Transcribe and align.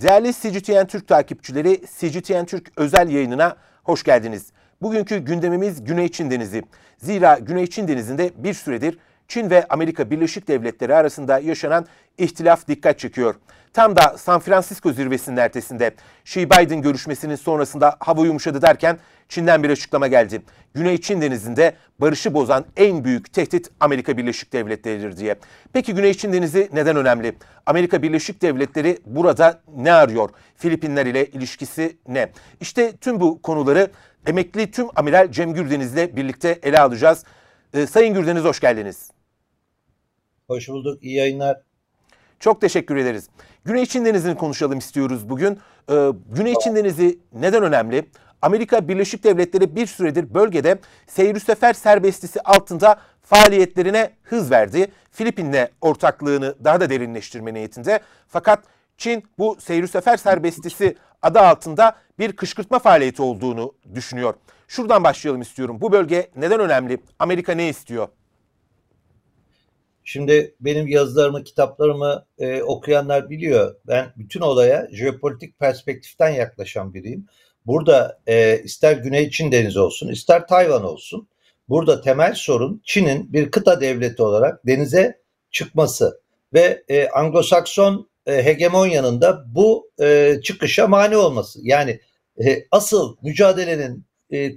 Değerli 0.00 0.32
CGTN 0.32 0.86
Türk 0.86 1.08
takipçileri, 1.08 1.80
CGTN 1.98 2.44
Türk 2.44 2.72
özel 2.76 3.08
yayınına 3.08 3.56
hoş 3.84 4.02
geldiniz. 4.02 4.52
Bugünkü 4.82 5.18
gündemimiz 5.18 5.84
Güney 5.84 6.08
Çin 6.08 6.30
Denizi. 6.30 6.62
Zira 6.98 7.38
Güney 7.38 7.66
Çin 7.66 7.88
Denizi'nde 7.88 8.30
bir 8.36 8.54
süredir 8.54 8.98
Çin 9.28 9.50
ve 9.50 9.66
Amerika 9.68 10.10
Birleşik 10.10 10.48
Devletleri 10.48 10.94
arasında 10.94 11.38
yaşanan 11.38 11.86
ihtilaf 12.18 12.68
dikkat 12.68 12.98
çekiyor. 12.98 13.34
Tam 13.72 13.96
da 13.96 14.18
San 14.18 14.40
Francisco 14.40 14.92
zirvesinin 14.92 15.36
ertesinde 15.36 15.94
Xi 16.24 16.50
Biden 16.50 16.82
görüşmesinin 16.82 17.36
sonrasında 17.36 17.96
hava 18.00 18.26
yumuşadı 18.26 18.62
derken 18.62 18.98
Çin'den 19.28 19.62
bir 19.62 19.70
açıklama 19.70 20.06
geldi. 20.06 20.42
Güney 20.74 21.00
Çin 21.00 21.20
Denizi'nde 21.20 21.74
barışı 21.98 22.34
bozan 22.34 22.64
en 22.76 23.04
büyük 23.04 23.32
tehdit 23.32 23.70
Amerika 23.80 24.16
Birleşik 24.16 24.52
Devletleri'dir 24.52 25.16
diye. 25.16 25.36
Peki 25.72 25.94
Güney 25.94 26.14
Çin 26.14 26.32
Denizi 26.32 26.68
neden 26.72 26.96
önemli? 26.96 27.36
Amerika 27.66 28.02
Birleşik 28.02 28.42
Devletleri 28.42 28.98
burada 29.06 29.60
ne 29.76 29.92
arıyor? 29.92 30.30
Filipinler 30.56 31.06
ile 31.06 31.26
ilişkisi 31.26 31.96
ne? 32.08 32.30
İşte 32.60 32.96
tüm 32.96 33.20
bu 33.20 33.42
konuları 33.42 33.90
emekli 34.26 34.70
tüm 34.70 34.86
amiral 34.96 35.32
Cem 35.32 35.54
Gürdeniz 35.54 35.94
ile 35.94 36.16
birlikte 36.16 36.58
ele 36.62 36.80
alacağız. 36.80 37.24
Ee, 37.74 37.86
Sayın 37.86 38.14
Gürdeniz 38.14 38.44
hoş 38.44 38.60
geldiniz. 38.60 39.17
Hoş 40.48 40.68
bulduk. 40.68 41.04
İyi 41.04 41.16
yayınlar. 41.16 41.60
Çok 42.40 42.60
teşekkür 42.60 42.96
ederiz. 42.96 43.28
Güney 43.64 43.86
Çin 43.86 44.04
Denizi'ni 44.04 44.34
konuşalım 44.36 44.78
istiyoruz 44.78 45.28
bugün. 45.28 45.58
Ee, 45.90 46.08
Güney 46.36 46.54
Çin 46.64 46.76
Denizi 46.76 47.18
neden 47.32 47.62
önemli? 47.62 48.08
Amerika 48.42 48.88
Birleşik 48.88 49.24
Devletleri 49.24 49.76
bir 49.76 49.86
süredir 49.86 50.34
bölgede 50.34 50.78
seyir 51.06 51.40
sefer 51.40 51.72
serbestisi 51.72 52.40
altında 52.40 53.00
faaliyetlerine 53.22 54.10
hız 54.22 54.50
verdi. 54.50 54.86
Filipin'le 55.10 55.68
ortaklığını 55.80 56.54
daha 56.64 56.80
da 56.80 56.90
derinleştirme 56.90 57.54
niyetinde. 57.54 58.00
Fakat 58.28 58.64
Çin 58.98 59.24
bu 59.38 59.56
seyir 59.60 59.86
sefer 59.86 60.16
serbestisi 60.16 60.96
adı 61.22 61.40
altında 61.40 61.96
bir 62.18 62.32
kışkırtma 62.32 62.78
faaliyeti 62.78 63.22
olduğunu 63.22 63.72
düşünüyor. 63.94 64.34
Şuradan 64.68 65.04
başlayalım 65.04 65.40
istiyorum. 65.40 65.80
Bu 65.80 65.92
bölge 65.92 66.30
neden 66.36 66.60
önemli? 66.60 66.98
Amerika 67.18 67.52
ne 67.52 67.68
istiyor? 67.68 68.08
Şimdi 70.08 70.54
benim 70.60 70.86
yazılarımı, 70.86 71.44
kitaplarımı 71.44 72.24
e, 72.38 72.62
okuyanlar 72.62 73.30
biliyor. 73.30 73.74
Ben 73.86 74.12
bütün 74.16 74.40
olaya 74.40 74.88
jeopolitik 74.92 75.58
perspektiften 75.58 76.28
yaklaşan 76.28 76.94
biriyim. 76.94 77.26
Burada 77.66 78.20
e, 78.26 78.62
ister 78.64 78.96
Güney 78.96 79.30
Çin 79.30 79.52
Denizi 79.52 79.80
olsun, 79.80 80.08
ister 80.08 80.46
Tayvan 80.46 80.84
olsun. 80.84 81.28
Burada 81.68 82.00
temel 82.00 82.34
sorun 82.34 82.82
Çin'in 82.84 83.32
bir 83.32 83.50
kıta 83.50 83.80
devleti 83.80 84.22
olarak 84.22 84.66
denize 84.66 85.20
çıkması 85.50 86.20
ve 86.54 86.84
e, 86.88 87.04
Anglo-Sakson 87.04 88.06
e, 88.26 88.44
hegemonyanın 88.44 89.20
da 89.20 89.44
bu 89.46 89.90
e, 90.00 90.34
çıkışa 90.44 90.86
mani 90.86 91.16
olması. 91.16 91.60
Yani 91.62 92.00
e, 92.44 92.64
asıl 92.70 93.16
mücadelenin 93.22 94.04
e, 94.32 94.52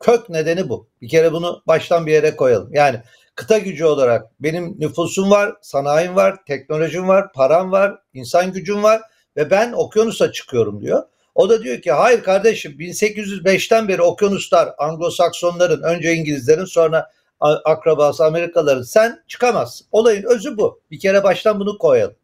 kök 0.00 0.28
nedeni 0.28 0.68
bu. 0.68 0.88
Bir 1.00 1.08
kere 1.08 1.32
bunu 1.32 1.62
baştan 1.66 2.06
bir 2.06 2.12
yere 2.12 2.36
koyalım. 2.36 2.74
Yani 2.74 3.00
kıta 3.34 3.58
gücü 3.58 3.84
olarak 3.84 4.26
benim 4.40 4.76
nüfusum 4.80 5.30
var, 5.30 5.54
sanayim 5.62 6.16
var, 6.16 6.44
teknolojim 6.46 7.08
var, 7.08 7.32
param 7.32 7.72
var, 7.72 7.98
insan 8.14 8.52
gücüm 8.52 8.82
var 8.82 9.00
ve 9.36 9.50
ben 9.50 9.72
okyanusa 9.72 10.32
çıkıyorum 10.32 10.80
diyor. 10.80 11.02
O 11.34 11.48
da 11.48 11.62
diyor 11.62 11.80
ki 11.80 11.92
hayır 11.92 12.22
kardeşim 12.22 12.72
1805'ten 12.72 13.88
beri 13.88 14.02
okyanuslar 14.02 14.68
Anglo-Saksonların 14.78 15.82
önce 15.82 16.14
İngilizlerin 16.14 16.64
sonra 16.64 17.10
akrabası 17.40 18.24
Amerikalıların 18.24 18.82
sen 18.82 19.22
çıkamazsın. 19.28 19.86
Olayın 19.92 20.22
özü 20.22 20.56
bu. 20.56 20.80
Bir 20.90 20.98
kere 20.98 21.24
baştan 21.24 21.60
bunu 21.60 21.78
koyalım. 21.78 22.16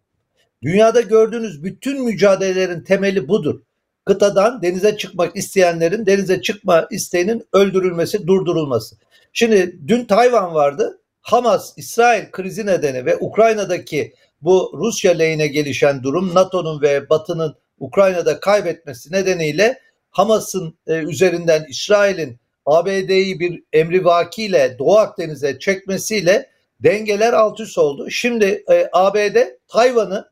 Dünyada 0.63 1.01
gördüğünüz 1.01 1.65
bütün 1.65 2.05
mücadelelerin 2.05 2.85
temeli 2.85 3.29
budur. 3.29 3.61
Kıtadan 4.05 4.63
denize 4.63 4.97
çıkmak 4.97 5.37
isteyenlerin 5.37 6.07
denize 6.07 6.43
çıkma 6.43 6.87
isteğinin 6.91 7.47
öldürülmesi, 7.53 8.27
durdurulması. 8.27 8.97
Şimdi 9.33 9.79
dün 9.87 10.05
Tayvan 10.05 10.55
vardı. 10.55 11.00
Hamas, 11.23 11.73
İsrail 11.77 12.31
krizi 12.31 12.67
nedeni 12.67 13.05
ve 13.05 13.17
Ukrayna'daki 13.17 14.15
bu 14.43 14.73
Rusya 14.75 15.13
lehine 15.13 15.47
gelişen 15.47 16.03
durum 16.03 16.35
NATO'nun 16.35 16.83
ve 16.83 17.11
Batı'nın 17.11 17.57
Ukrayna'da 17.79 18.41
kaybetmesi 18.41 19.13
nedeniyle 19.13 19.81
Hamas'ın 20.11 20.79
e, 20.87 20.95
üzerinden 20.95 21.67
İsrail'in 21.69 22.39
ABD'yi 22.67 23.41
bir 23.41 23.63
emrivakiyle 23.73 24.77
Doğu 24.79 24.99
Akdeniz'e 24.99 25.59
çekmesiyle 25.59 26.51
dengeler 26.81 27.33
alt 27.33 27.61
üst 27.61 27.79
oldu. 27.79 28.11
Şimdi 28.11 28.65
e, 28.71 28.89
ABD 28.93 29.37
Tayvan'ı 29.69 30.31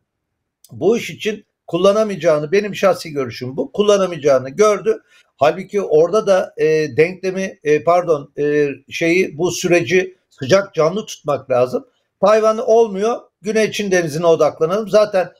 bu 0.72 0.98
iş 0.98 1.10
için 1.10 1.44
kullanamayacağını 1.66 2.52
benim 2.52 2.74
şahsi 2.74 3.10
görüşüm 3.10 3.56
bu 3.56 3.72
kullanamayacağını 3.72 4.50
gördü. 4.50 5.02
Halbuki 5.36 5.82
orada 5.82 6.26
da 6.26 6.54
e, 6.56 6.96
denklemi 6.96 7.58
e, 7.64 7.84
pardon 7.84 8.32
e, 8.38 8.68
şeyi 8.90 9.38
bu 9.38 9.50
süreci 9.50 10.17
sıcak 10.38 10.74
canlı 10.74 11.06
tutmak 11.06 11.50
lazım. 11.50 11.86
Tayvan 12.20 12.58
olmuyor. 12.58 13.20
Güney 13.42 13.70
Çin 13.72 13.90
denizine 13.90 14.26
odaklanalım. 14.26 14.88
Zaten 14.88 15.32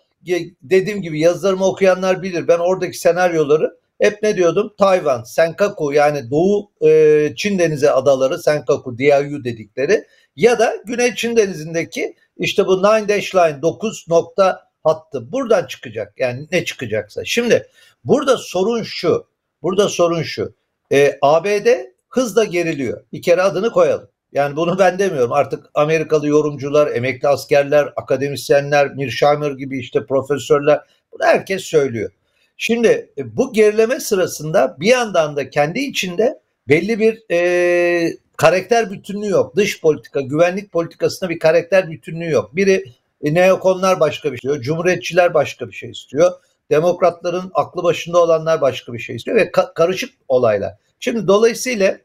dediğim 0.63 1.03
gibi 1.03 1.21
yazılarımı 1.21 1.67
okuyanlar 1.67 2.23
bilir. 2.23 2.49
Ben 2.49 2.59
oradaki 2.59 2.99
senaryoları 2.99 3.79
hep 4.01 4.23
ne 4.23 4.37
diyordum? 4.37 4.75
Tayvan, 4.79 5.23
Senkaku 5.23 5.93
yani 5.93 6.31
Doğu 6.31 6.71
e, 6.89 7.33
Çin 7.37 7.59
Denizi 7.59 7.91
adaları, 7.91 8.39
Senkaku, 8.39 8.99
Diaoyu 8.99 9.45
dedikleri 9.45 10.05
ya 10.37 10.59
da 10.59 10.77
Güney 10.87 11.15
Çin 11.15 11.37
Denizi'ndeki 11.37 12.17
işte 12.37 12.67
bu 12.67 12.79
Nine 12.79 13.09
Dash 13.09 13.35
Line 13.35 13.63
9 13.63 14.07
nokta 14.09 14.69
hattı 14.85 15.33
buradan 15.33 15.67
çıkacak. 15.67 16.15
Yani 16.19 16.49
ne 16.53 16.65
çıkacaksa. 16.65 17.25
Şimdi 17.25 17.69
burada 18.05 18.37
sorun 18.37 18.83
şu. 18.83 19.27
Burada 19.63 19.89
sorun 19.89 20.23
şu. 20.23 20.55
E, 20.93 21.19
ABD 21.23 21.67
hızla 22.09 22.45
geriliyor. 22.45 23.05
Bir 23.13 23.23
kere 23.23 23.43
adını 23.43 23.71
koyalım. 23.71 24.09
Yani 24.33 24.57
bunu 24.57 24.79
ben 24.79 24.99
demiyorum. 24.99 25.33
Artık 25.33 25.67
Amerikalı 25.75 26.29
yorumcular, 26.29 26.87
emekli 26.87 27.29
askerler, 27.29 27.93
akademisyenler, 27.97 28.95
Mirsheimer 28.95 29.51
gibi 29.51 29.79
işte 29.79 30.07
profesörler 30.07 30.81
bunu 31.13 31.27
herkes 31.27 31.63
söylüyor. 31.63 32.11
Şimdi 32.57 33.11
e, 33.19 33.37
bu 33.37 33.53
gerileme 33.53 34.01
sırasında 34.01 34.77
bir 34.81 34.87
yandan 34.87 35.37
da 35.37 35.51
kendi 35.51 35.79
içinde 35.81 36.41
belli 36.69 36.99
bir 36.99 37.23
e, 37.31 38.13
karakter 38.37 38.91
bütünlüğü 38.91 39.29
yok. 39.29 39.57
Dış 39.57 39.81
politika, 39.81 40.21
güvenlik 40.21 40.73
politikasında 40.73 41.31
bir 41.31 41.39
karakter 41.39 41.91
bütünlüğü 41.91 42.31
yok. 42.31 42.57
Biri 42.57 42.85
e, 43.23 43.35
neokonlar 43.35 44.01
başka 44.01 44.33
bir 44.33 44.39
şey 44.39 44.51
istiyor, 44.51 44.61
cumhuriyetçiler 44.61 45.35
başka 45.35 45.69
bir 45.69 45.73
şey 45.73 45.91
istiyor. 45.91 46.33
Demokratların 46.71 47.51
aklı 47.55 47.83
başında 47.83 48.19
olanlar 48.23 48.61
başka 48.61 48.93
bir 48.93 48.99
şey 48.99 49.17
istiyor 49.17 49.37
ve 49.37 49.45
ka- 49.45 49.75
karışık 49.75 50.15
olaylar. 50.29 50.75
Şimdi 51.01 51.27
dolayısıyla 51.27 51.99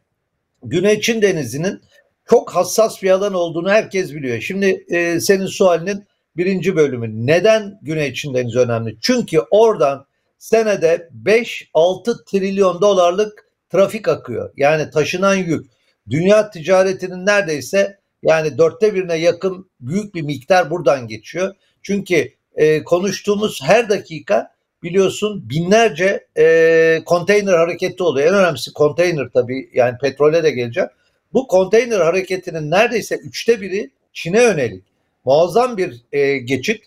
Güney 0.64 1.02
Çin 1.02 1.22
Denizi'nin 1.22 1.82
çok 2.30 2.56
hassas 2.56 3.04
bir 3.04 3.10
alan 3.10 3.34
olduğunu 3.34 3.70
herkes 3.70 4.14
biliyor. 4.14 4.42
Şimdi 4.42 4.86
e, 4.90 5.20
senin 5.20 5.46
sualinin 5.46 6.08
birinci 6.38 6.76
bölümü. 6.76 7.28
Neden 7.28 7.80
Güney 7.82 8.14
Çin 8.14 8.34
Denizi 8.34 8.60
önemli? 8.60 8.98
Çünkü 9.02 9.40
oradan 9.52 10.06
senede 10.38 11.10
5-6 11.26 12.26
trilyon 12.26 12.82
dolarlık 12.82 13.46
trafik 13.70 14.08
akıyor. 14.08 14.52
Yani 14.58 14.90
taşınan 14.90 15.36
yük. 15.36 15.66
Dünya 16.10 16.50
ticaretinin 16.50 17.26
neredeyse 17.26 17.98
yani 18.24 18.58
dörtte 18.58 18.96
birine 18.96 19.16
yakın 19.16 19.70
büyük 19.80 20.16
bir 20.16 20.22
miktar 20.22 20.70
buradan 20.70 21.08
geçiyor. 21.08 21.56
Çünkü 21.82 22.30
e, 22.56 22.84
konuştuğumuz 22.84 23.60
her 23.64 23.90
dakika 23.90 24.54
biliyorsun 24.84 25.50
binlerce 25.50 26.28
e, 26.38 27.02
konteyner 27.06 27.54
hareketi 27.54 28.04
oluyor. 28.04 28.28
En 28.28 28.34
önemlisi 28.34 28.74
konteyner 28.74 29.30
tabii 29.34 29.70
yani 29.74 29.98
petrole 29.98 30.44
de 30.44 30.52
geleceğim. 30.52 30.90
Bu 31.34 31.48
konteyner 31.48 32.00
hareketinin 32.00 32.72
neredeyse 32.72 33.16
üçte 33.16 33.62
biri 33.62 33.92
Çin'e 34.14 34.44
yönelik. 34.44 34.84
Muazzam 35.26 35.78
bir 35.78 36.02
e, 36.12 36.38
geçit 36.38 36.84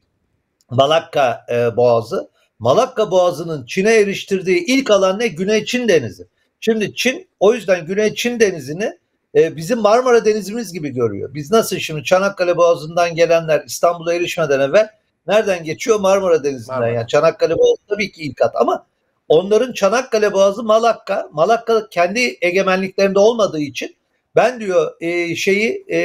Malakka 0.71 1.47
e, 1.51 1.77
Boğazı. 1.77 2.29
Malakka 2.59 3.11
Boğazı'nın 3.11 3.67
Çin'e 3.67 3.95
eriştirdiği 3.95 4.65
ilk 4.67 4.91
alan 4.91 5.19
ne? 5.19 5.29
Güney 5.29 5.65
Çin 5.65 5.89
Denizi. 5.89 6.27
Şimdi 6.61 6.95
Çin 6.95 7.29
o 7.41 7.55
yüzden 7.55 7.87
Güney 7.87 8.15
Çin 8.15 8.41
Denizi'ni 8.41 8.99
e, 9.35 9.57
bizim 9.57 9.79
Marmara 9.79 10.25
Denizimiz 10.25 10.73
gibi 10.73 10.89
görüyor. 10.91 11.35
Biz 11.35 11.51
nasıl 11.51 11.79
şimdi 11.79 12.05
Çanakkale 12.05 12.57
Boğazı'ndan 12.57 13.15
gelenler 13.15 13.63
İstanbul'a 13.67 14.15
erişmeden 14.15 14.61
evvel 14.61 14.89
nereden 15.27 15.65
geçiyor? 15.65 16.01
Marmara 16.01 16.45
Denizi'nden. 16.45 16.79
Marmara. 16.79 16.95
Yani 16.95 17.09
Çanakkale 17.09 17.59
Boğazı 17.59 17.83
tabii 17.89 18.13
ki 18.13 18.23
ilk 18.23 18.43
at 18.43 18.57
ama 18.57 18.87
onların 19.29 19.73
Çanakkale 19.73 20.33
Boğazı 20.33 20.63
Malakka. 20.63 21.29
Malakka 21.33 21.89
kendi 21.89 22.39
egemenliklerinde 22.41 23.19
olmadığı 23.19 23.61
için 23.61 23.97
ben 24.37 24.61
diyor 24.61 24.93
e, 25.01 25.37
şeyi 25.37 25.85
e, 25.91 25.99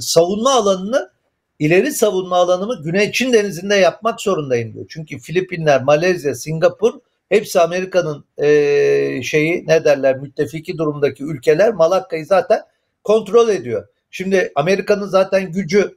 savunma 0.00 0.50
alanını 0.54 1.10
ileri 1.58 1.92
savunma 1.92 2.36
alanımı 2.36 2.82
Güney 2.82 3.12
Çin 3.12 3.32
denizinde 3.32 3.74
yapmak 3.74 4.20
zorundayım 4.20 4.74
diyor. 4.74 4.86
Çünkü 4.88 5.18
Filipinler, 5.18 5.82
Malezya, 5.82 6.34
Singapur 6.34 6.92
hepsi 7.28 7.60
Amerika'nın 7.60 8.24
e, 8.38 9.22
şeyi 9.22 9.66
ne 9.66 9.84
derler 9.84 10.16
müttefiki 10.16 10.78
durumdaki 10.78 11.24
ülkeler 11.24 11.74
Malakka'yı 11.74 12.26
zaten 12.26 12.60
kontrol 13.04 13.48
ediyor. 13.48 13.88
Şimdi 14.10 14.52
Amerika'nın 14.54 15.06
zaten 15.06 15.52
gücü 15.52 15.96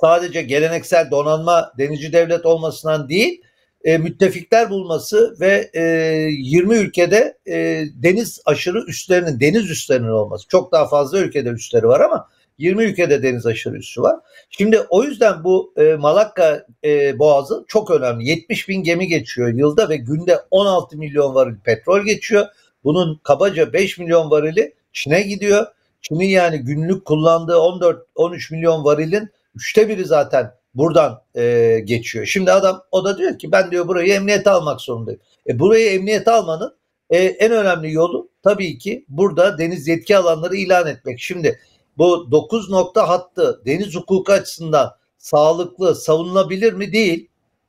sadece 0.00 0.42
geleneksel 0.42 1.10
donanma 1.10 1.72
denizci 1.78 2.12
devlet 2.12 2.46
olmasından 2.46 3.08
değil 3.08 3.42
e, 3.84 3.98
müttefikler 3.98 4.70
bulması 4.70 5.36
ve 5.40 5.70
e, 5.74 5.82
20 6.30 6.74
ülkede 6.74 7.38
e, 7.46 7.84
deniz 7.94 8.40
aşırı 8.44 8.84
üslerinin, 8.88 9.40
deniz 9.40 9.70
üslerinin 9.70 10.08
olması. 10.08 10.48
Çok 10.48 10.72
daha 10.72 10.88
fazla 10.88 11.18
ülkede 11.18 11.48
üsleri 11.48 11.88
var 11.88 12.00
ama 12.00 12.28
20 12.58 12.84
ülkede 12.84 13.22
deniz 13.22 13.46
aşırı 13.46 13.76
üssü 13.76 14.02
var. 14.02 14.16
Şimdi 14.50 14.80
o 14.80 15.04
yüzden 15.04 15.44
bu 15.44 15.74
e, 15.76 15.94
Malakka 15.94 16.66
e, 16.84 17.18
Boğazı 17.18 17.64
çok 17.68 17.90
önemli. 17.90 18.28
70 18.28 18.68
bin 18.68 18.82
gemi 18.82 19.06
geçiyor 19.06 19.48
yılda 19.48 19.88
ve 19.88 19.96
günde 19.96 20.38
16 20.50 20.98
milyon 20.98 21.34
varil 21.34 21.56
petrol 21.64 22.04
geçiyor. 22.04 22.46
Bunun 22.84 23.20
kabaca 23.22 23.72
5 23.72 23.98
milyon 23.98 24.30
varili 24.30 24.74
Çin'e 24.92 25.22
gidiyor. 25.22 25.66
Çin'in 26.02 26.28
yani 26.28 26.58
günlük 26.58 27.04
kullandığı 27.04 27.52
14-13 27.52 28.54
milyon 28.54 28.84
varilin 28.84 29.30
üçte 29.54 29.88
biri 29.88 30.04
zaten 30.04 30.54
buradan 30.74 31.22
e, 31.36 31.80
geçiyor. 31.84 32.26
Şimdi 32.26 32.52
adam 32.52 32.82
o 32.90 33.04
da 33.04 33.18
diyor 33.18 33.38
ki 33.38 33.52
ben 33.52 33.70
diyor 33.70 33.88
burayı 33.88 34.12
emniyete 34.12 34.50
almak 34.50 34.80
zorundayım. 34.80 35.20
E, 35.48 35.58
burayı 35.58 35.90
emniyete 35.90 36.30
almanın 36.30 36.76
e, 37.10 37.18
en 37.18 37.52
önemli 37.52 37.92
yolu 37.92 38.28
tabii 38.42 38.78
ki 38.78 39.04
burada 39.08 39.58
deniz 39.58 39.88
yetki 39.88 40.16
alanları 40.16 40.56
ilan 40.56 40.86
etmek. 40.86 41.20
Şimdi 41.20 41.60
bu 41.98 42.30
9 42.30 42.70
nokta 42.70 43.08
hattı 43.08 43.62
deniz 43.66 43.94
hukuku 43.94 44.32
açısından 44.32 44.96
sağlıklı, 45.18 45.94
savunulabilir 45.94 46.72
mi? 46.72 46.92
Değil. 46.92 47.28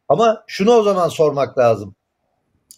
Ama 0.10 0.44
şunu 0.48 0.72
o 0.72 0.84
zaman 0.84 1.10
sormak 1.10 1.58
lazım. 1.58 1.96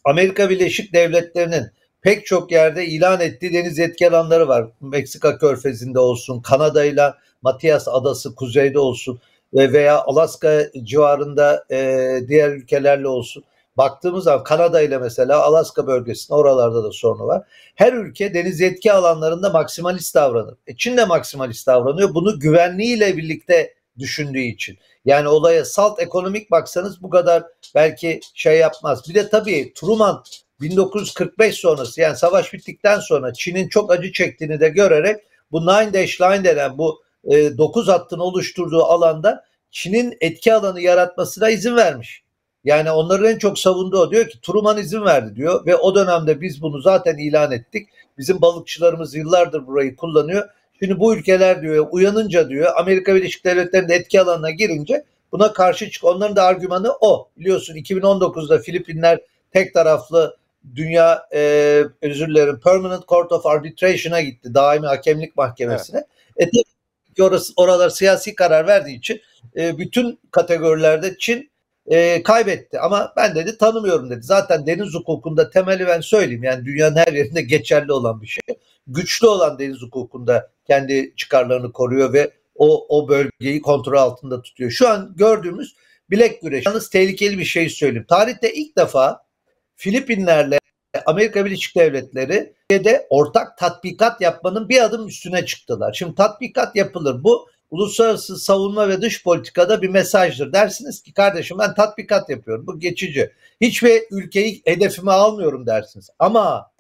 Amerika 0.04 0.50
Birleşik 0.50 0.94
Devletleri'nin 0.94 1.72
pek 2.02 2.26
çok 2.26 2.52
yerde 2.52 2.86
ilan 2.86 3.22
ettiği 3.22 3.54
deniz 3.54 3.78
yetki 3.78 4.10
alanları 4.10 4.48
var. 4.48 4.68
Meksika 4.82 5.38
körfezinde 5.38 6.00
olsun, 6.00 6.42
Kanada 6.42 6.86
ile 6.86 7.14
Matias 7.42 7.88
Adası 7.88 8.36
kuzeyde 8.36 8.80
olsun 8.80 9.20
veya 9.54 10.02
Alaska 10.02 10.64
civarında 10.84 11.66
e, 11.72 12.10
diğer 12.28 12.50
ülkelerle 12.50 13.08
olsun. 13.08 13.44
Baktığımız 13.78 14.24
zaman 14.24 14.44
Kanada 14.44 14.82
ile 14.82 14.98
mesela 14.98 15.44
Alaska 15.44 15.88
bölgesinde 15.88 16.36
oralarda 16.38 16.84
da 16.84 16.92
sorunu 16.92 17.28
var. 17.28 17.44
Her 17.76 17.94
ülke 17.94 18.34
deniz 18.34 18.60
yetki 18.60 18.94
alanlarında 18.94 19.50
maksimalist 19.50 20.16
davranır. 20.16 20.56
E 20.68 20.76
Çin 20.78 20.98
de 20.98 21.06
maksimalist 21.06 21.68
davranıyor. 21.68 22.14
Bunu 22.14 22.40
güvenliğiyle 22.40 23.18
birlikte 23.18 23.74
düşündüğü 24.00 24.40
için. 24.40 24.78
Yani 25.06 25.28
olaya 25.28 25.66
salt 25.66 26.02
ekonomik 26.02 26.52
baksanız 26.52 27.04
bu 27.04 27.10
kadar 27.10 27.44
belki 27.76 28.20
şey 28.34 28.58
yapmaz. 28.58 29.10
Bir 29.10 29.14
de 29.14 29.30
tabii 29.30 29.74
Truman 29.76 30.24
1945 30.62 31.56
sonrası 31.56 32.02
yani 32.02 32.18
savaş 32.18 32.54
bittikten 32.54 33.00
sonra 33.00 33.34
Çin'in 33.34 33.68
çok 33.70 33.92
acı 33.92 34.12
çektiğini 34.12 34.60
de 34.60 34.70
görerek 34.70 35.18
bu 35.52 35.62
Nine 35.62 35.94
Dash 35.94 36.22
Line 36.22 36.44
denen 36.44 36.78
bu 36.78 37.02
e, 37.24 37.58
9 37.58 37.88
hattın 37.88 38.20
oluşturduğu 38.20 38.84
alanda 38.84 39.46
Çin'in 39.72 40.18
etki 40.22 40.54
alanı 40.54 40.82
yaratmasına 40.82 41.50
izin 41.50 41.76
vermiş. 41.76 42.24
Yani 42.64 42.92
onların 42.92 43.32
en 43.32 43.38
çok 43.38 43.60
savunduğu 43.60 44.00
o. 44.00 44.12
Diyor 44.12 44.28
ki 44.28 44.42
Truman 44.42 44.78
izin 44.78 45.06
verdi 45.06 45.36
diyor 45.36 45.66
ve 45.66 45.76
o 45.76 45.96
dönemde 45.96 46.42
biz 46.42 46.62
bunu 46.62 46.82
zaten 46.82 47.18
ilan 47.18 47.52
ettik. 47.52 47.90
Bizim 48.18 48.42
balıkçılarımız 48.42 49.16
yıllardır 49.16 49.68
burayı 49.68 49.96
kullanıyor. 49.96 50.50
Şimdi 50.80 51.00
bu 51.00 51.16
ülkeler 51.16 51.62
diyor 51.62 51.88
uyanınca 51.92 52.50
diyor 52.50 52.74
Amerika 52.78 53.16
Birleşik 53.16 53.46
Devletleri'nin 53.46 53.90
etki 53.90 54.22
alanına 54.22 54.50
girince 54.50 55.06
buna 55.32 55.54
karşı 55.54 55.90
çık. 55.92 56.04
Onların 56.04 56.36
da 56.36 56.44
argümanı 56.44 56.94
o. 57.02 57.30
Biliyorsun 57.38 57.76
2019'da 57.76 58.60
Filipinler 58.60 59.20
tek 59.52 59.74
taraflı 59.74 60.38
dünya 60.76 61.28
e, 61.34 61.84
özür 62.02 62.28
dilerim 62.28 62.60
Permanent 62.64 63.08
Court 63.08 63.32
of 63.32 63.46
Arbitration'a 63.46 64.22
gitti. 64.22 64.54
Daimi 64.54 64.88
hakemlik 64.88 65.36
mahkemesine. 65.36 66.06
Evet. 66.38 66.50
E, 66.56 66.77
orası, 67.24 67.54
oralar 67.56 67.90
siyasi 67.90 68.36
karar 68.36 68.68
verdiği 68.68 68.98
için 68.98 69.22
e, 69.56 69.78
bütün 69.78 70.20
kategorilerde 70.32 71.18
Çin 71.20 71.52
e, 71.88 72.24
kaybetti. 72.24 72.80
Ama 72.80 73.14
ben 73.18 73.36
dedi 73.36 73.58
tanımıyorum 73.58 74.10
dedi. 74.10 74.24
Zaten 74.24 74.68
deniz 74.68 74.94
hukukunda 74.94 75.50
temeli 75.50 75.88
ben 75.88 76.02
söyleyeyim. 76.02 76.44
Yani 76.44 76.66
dünyanın 76.66 76.96
her 76.96 77.14
yerinde 77.14 77.42
geçerli 77.42 77.92
olan 77.92 78.22
bir 78.22 78.28
şey. 78.28 78.42
Güçlü 78.88 79.28
olan 79.28 79.60
deniz 79.60 79.82
hukukunda 79.82 80.52
kendi 80.68 81.14
çıkarlarını 81.16 81.72
koruyor 81.72 82.14
ve 82.14 82.32
o, 82.56 82.86
o 82.90 83.10
bölgeyi 83.10 83.62
kontrol 83.62 83.98
altında 83.98 84.42
tutuyor. 84.42 84.72
Şu 84.72 84.90
an 84.90 85.14
gördüğümüz 85.16 85.76
bilek 86.10 86.42
güreşi. 86.42 86.70
Yalnız 86.70 86.90
tehlikeli 86.90 87.38
bir 87.38 87.46
şey 87.46 87.70
söyleyeyim. 87.70 88.06
Tarihte 88.10 88.54
ilk 88.54 88.78
defa 88.78 89.28
Filipinlerle 89.76 90.60
Amerika 91.06 91.46
Birleşik 91.46 91.76
Devletleri 91.76 92.54
de 92.72 93.08
ortak 93.10 93.58
tatbikat 93.58 94.22
yapmanın 94.22 94.70
bir 94.70 94.84
adım 94.84 95.08
üstüne 95.08 95.46
çıktılar. 95.46 95.94
Şimdi 95.94 96.16
tatbikat 96.16 96.76
yapılır. 96.76 97.24
Bu 97.24 97.48
uluslararası 97.72 98.40
savunma 98.40 98.90
ve 98.90 99.02
dış 99.02 99.24
politikada 99.24 99.82
bir 99.82 99.90
mesajdır. 99.90 100.54
Dersiniz 100.54 101.04
ki 101.04 101.14
kardeşim 101.14 101.58
ben 101.60 101.76
tatbikat 101.76 102.30
yapıyorum. 102.30 102.68
Bu 102.68 102.80
geçici. 102.80 103.34
Hiçbir 103.62 104.04
ülkeyi 104.12 104.62
hedefime 104.66 105.12
almıyorum 105.12 105.66
dersiniz. 105.68 106.10
Ama 106.20 106.72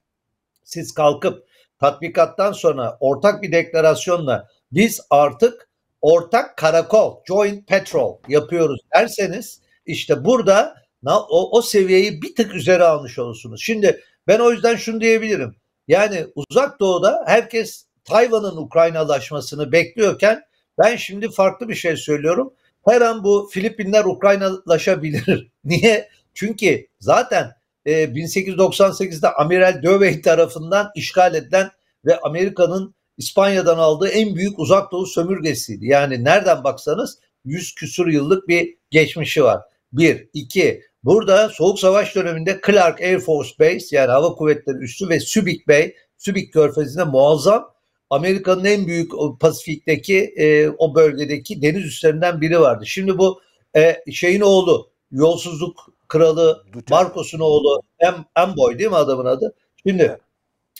siz 0.63 0.94
kalkıp 0.94 1.48
tatbikattan 1.80 2.51
sonra 2.51 2.98
ortak 3.00 3.42
bir 3.42 3.51
deklarasyonla 3.51 4.48
biz 4.71 5.01
artık 5.10 5.69
ortak 6.01 6.57
karakol, 6.57 7.21
joint 7.27 7.68
patrol 7.68 8.18
yapıyoruz 8.27 8.80
derseniz 8.95 9.62
işte 9.86 10.25
burada 10.25 10.75
o, 11.15 11.57
o 11.57 11.62
seviyeyi 11.62 12.21
bir 12.21 12.36
tık 12.36 12.56
üzere 12.56 12.83
almış 12.83 13.19
olursunuz. 13.19 13.62
Şimdi 13.63 14.01
ben 14.27 14.39
o 14.39 14.51
yüzden 14.51 14.75
şunu 14.75 15.01
diyebilirim. 15.01 15.56
Yani 15.88 16.25
uzak 16.36 16.80
doğuda 16.80 17.24
herkes 17.27 17.86
Tayvan'ın 18.04 18.57
Ukraynalaşmasını 18.57 19.71
bekliyorken 19.71 20.44
ben 20.77 20.95
şimdi 20.95 21.30
farklı 21.30 21.69
bir 21.69 21.75
şey 21.75 21.98
söylüyorum. 21.98 22.54
Her 22.86 23.01
an 23.01 23.24
bu 23.24 23.50
Filipinler 23.51 24.06
Ukraynalaşabilir. 24.06 25.51
Niye? 25.63 26.09
Çünkü 26.33 26.88
zaten 27.00 27.51
e, 27.86 28.03
1898'de 28.03 29.30
Amiral 29.30 29.83
Dövey 29.83 30.21
tarafından 30.21 30.92
işgal 30.95 31.36
edilen 31.36 31.69
ve 32.06 32.19
Amerika'nın 32.19 32.95
İspanya'dan 33.18 33.77
aldığı 33.77 34.07
en 34.07 34.36
büyük 34.36 34.60
uzak 34.60 34.92
doğu 34.92 35.06
sömürgesiydi. 35.06 35.88
Yani 35.88 36.24
nereden 36.24 36.63
baksanız 36.63 37.19
100 37.45 37.75
küsur 37.75 38.07
yıllık 38.07 38.48
bir 38.48 38.77
geçmişi 38.92 39.44
var. 39.44 39.62
Bir, 39.94 40.30
iki, 40.33 40.81
burada 41.03 41.49
Soğuk 41.49 41.79
Savaş 41.79 42.15
döneminde 42.15 42.61
Clark 42.65 43.01
Air 43.01 43.19
Force 43.19 43.51
Base 43.59 43.95
yani 43.95 44.11
Hava 44.11 44.35
Kuvvetleri 44.35 44.77
Üssü 44.77 45.09
ve 45.09 45.19
Subic 45.19 45.67
Bay, 45.67 45.94
Subic 46.17 46.49
Körfezi'nde 46.51 47.03
muazzam 47.03 47.73
Amerika'nın 48.09 48.65
en 48.65 48.88
büyük 48.88 49.11
Pasifik'teki 49.39 50.33
e, 50.38 50.69
o 50.69 50.95
bölgedeki 50.95 51.61
deniz 51.61 51.85
üstlerinden 51.85 52.41
biri 52.41 52.59
vardı. 52.59 52.85
Şimdi 52.85 53.17
bu 53.17 53.41
e, 53.75 54.11
şeyin 54.11 54.41
oğlu, 54.41 54.89
yolsuzluk 55.11 55.89
kralı 56.07 56.63
Marcos'un 56.89 57.39
oğlu 57.39 57.81
Em, 58.00 58.25
Emboy 58.38 58.79
değil 58.79 58.89
mi 58.89 58.95
adamın 58.95 59.25
adı? 59.25 59.53
Şimdi 59.86 60.17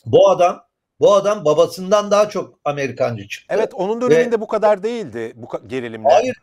bu 0.06 0.30
adam 0.30 0.64
bu 1.00 1.14
adam 1.14 1.46
babasından 1.46 2.12
daha 2.12 2.30
çok 2.30 2.60
Amerikancı 2.66 3.28
çıktı. 3.28 3.56
Evet 3.58 3.74
onun 3.74 4.02
döneminde 4.02 4.36
Ve, 4.36 4.42
bu 4.42 4.48
kadar 4.48 4.84
değildi 4.84 5.34
bu 5.36 5.48
gerilimler. 5.68 6.12
Hayır 6.12 6.36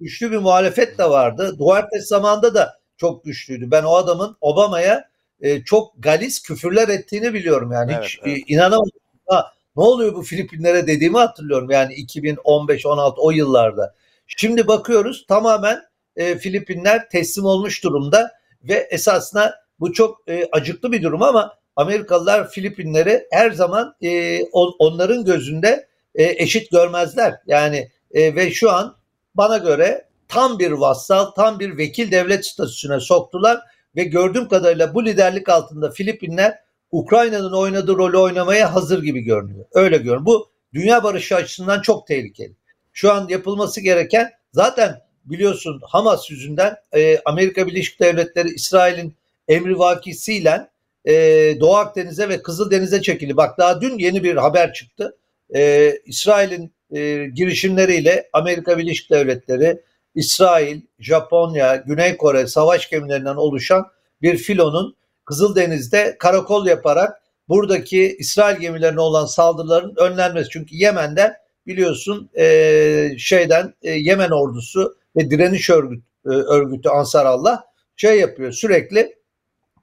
güçlü 0.00 0.32
bir 0.32 0.36
muhalefet 0.36 0.98
de 0.98 1.10
vardı. 1.10 1.56
Duarte 1.58 2.00
zamanında 2.00 2.54
da 2.54 2.78
çok 2.96 3.24
güçlüydü. 3.24 3.70
Ben 3.70 3.82
o 3.82 3.96
adamın 3.96 4.36
Obama'ya 4.40 5.08
e, 5.40 5.64
çok 5.64 6.02
galis 6.02 6.42
küfürler 6.42 6.88
ettiğini 6.88 7.34
biliyorum 7.34 7.72
yani 7.72 7.92
evet, 7.92 8.04
hiç 8.04 8.20
evet. 8.22 8.38
E, 8.38 8.40
inanamadım. 8.46 9.00
Ha, 9.26 9.52
ne 9.76 9.82
oluyor 9.82 10.14
bu 10.14 10.22
Filipinlere 10.22 10.86
dediğimi 10.86 11.18
hatırlıyorum 11.18 11.70
yani 11.70 11.94
2015-16 11.94 13.14
o 13.16 13.30
yıllarda. 13.30 13.94
Şimdi 14.26 14.66
bakıyoruz 14.66 15.26
tamamen 15.26 15.82
e, 16.16 16.38
Filipinler 16.38 17.08
teslim 17.10 17.44
olmuş 17.44 17.84
durumda 17.84 18.32
ve 18.62 18.88
esasında 18.90 19.54
bu 19.80 19.92
çok 19.92 20.28
e, 20.28 20.48
acıklı 20.52 20.92
bir 20.92 21.02
durum 21.02 21.22
ama 21.22 21.54
Amerikalılar 21.76 22.50
Filipinleri 22.50 23.26
her 23.30 23.50
zaman 23.50 23.96
e, 24.02 24.42
on, 24.44 24.76
onların 24.78 25.24
gözünde 25.24 25.88
e, 26.14 26.24
eşit 26.24 26.70
görmezler. 26.70 27.34
Yani 27.46 27.90
e, 28.14 28.34
ve 28.34 28.50
şu 28.50 28.70
an 28.70 28.96
bana 29.34 29.58
göre 29.58 30.08
tam 30.28 30.58
bir 30.58 30.70
vassal, 30.70 31.24
tam 31.24 31.60
bir 31.60 31.78
vekil 31.78 32.10
devlet 32.10 32.46
statüsüne 32.46 33.00
soktular 33.00 33.60
ve 33.96 34.04
gördüğüm 34.04 34.48
kadarıyla 34.48 34.94
bu 34.94 35.04
liderlik 35.04 35.48
altında 35.48 35.90
Filipinler 35.90 36.58
Ukrayna'nın 36.90 37.52
oynadığı 37.52 37.96
rolü 37.96 38.18
oynamaya 38.18 38.74
hazır 38.74 39.02
gibi 39.02 39.20
görünüyor. 39.20 39.64
Öyle 39.72 39.96
görünüyor. 39.96 40.26
Bu 40.26 40.50
dünya 40.74 41.04
barışı 41.04 41.36
açısından 41.36 41.80
çok 41.80 42.06
tehlikeli. 42.06 42.52
Şu 42.92 43.12
an 43.12 43.28
yapılması 43.28 43.80
gereken 43.80 44.30
zaten 44.52 45.00
biliyorsun 45.24 45.80
Hamas 45.84 46.30
yüzünden 46.30 46.76
e, 46.92 47.18
Amerika 47.24 47.66
Birleşik 47.66 48.00
Devletleri 48.00 48.48
İsrail'in 48.48 49.14
emri 49.48 49.78
vakisiyle 49.78 50.68
e, 51.04 51.12
Doğu 51.60 51.74
Akdeniz'e 51.74 52.28
ve 52.28 52.42
Kızıldeniz'e 52.42 53.02
çekili. 53.02 53.36
Bak 53.36 53.58
daha 53.58 53.80
dün 53.80 53.98
yeni 53.98 54.24
bir 54.24 54.36
haber 54.36 54.72
çıktı. 54.72 55.16
E, 55.54 55.92
İsrail'in 56.06 56.72
e, 56.94 57.26
girişimleriyle 57.34 58.28
Amerika 58.32 58.78
Birleşik 58.78 59.10
Devletleri, 59.10 59.80
İsrail, 60.16 60.80
Japonya, 60.98 61.76
Güney 61.76 62.16
Kore 62.16 62.46
savaş 62.46 62.90
gemilerinden 62.90 63.36
oluşan 63.36 63.86
bir 64.22 64.36
filonun 64.36 64.96
Kızıldeniz'de 65.24 66.16
karakol 66.18 66.66
yaparak 66.66 67.20
buradaki 67.48 68.16
İsrail 68.18 68.56
gemilerine 68.60 69.00
olan 69.00 69.26
saldırıların 69.26 69.94
önlenmesi. 69.96 70.50
Çünkü 70.50 70.76
Yemen'de 70.76 71.36
biliyorsun 71.66 72.30
e, 72.34 73.10
şeyden 73.18 73.74
e, 73.82 73.90
Yemen 73.90 74.30
ordusu 74.30 74.96
ve 75.16 75.30
direniş 75.30 75.70
örgütü, 75.70 76.02
e, 76.26 76.28
örgütü 76.28 76.88
Ansar 76.88 77.26
Allah 77.26 77.64
şey 77.96 78.20
yapıyor 78.20 78.52
sürekli. 78.52 79.16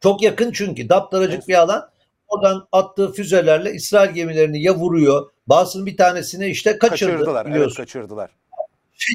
Çok 0.03 0.23
yakın 0.23 0.51
çünkü 0.51 0.89
daptaracık 0.89 1.35
Evet. 1.35 1.47
bir 1.47 1.53
alan. 1.53 1.89
Oradan 2.27 2.67
attığı 2.71 3.11
füzelerle 3.11 3.73
İsrail 3.73 4.11
gemilerini 4.11 4.61
ya 4.61 4.75
vuruyor. 4.75 5.29
Bazısının 5.47 5.85
bir 5.85 5.97
tanesini 5.97 6.47
işte 6.47 6.77
kaçırdı 6.77 7.11
Kaçırdılar. 7.11 7.45
Evet 7.45 7.55
biliyorsun. 7.55 7.75
kaçırdılar. 7.75 8.31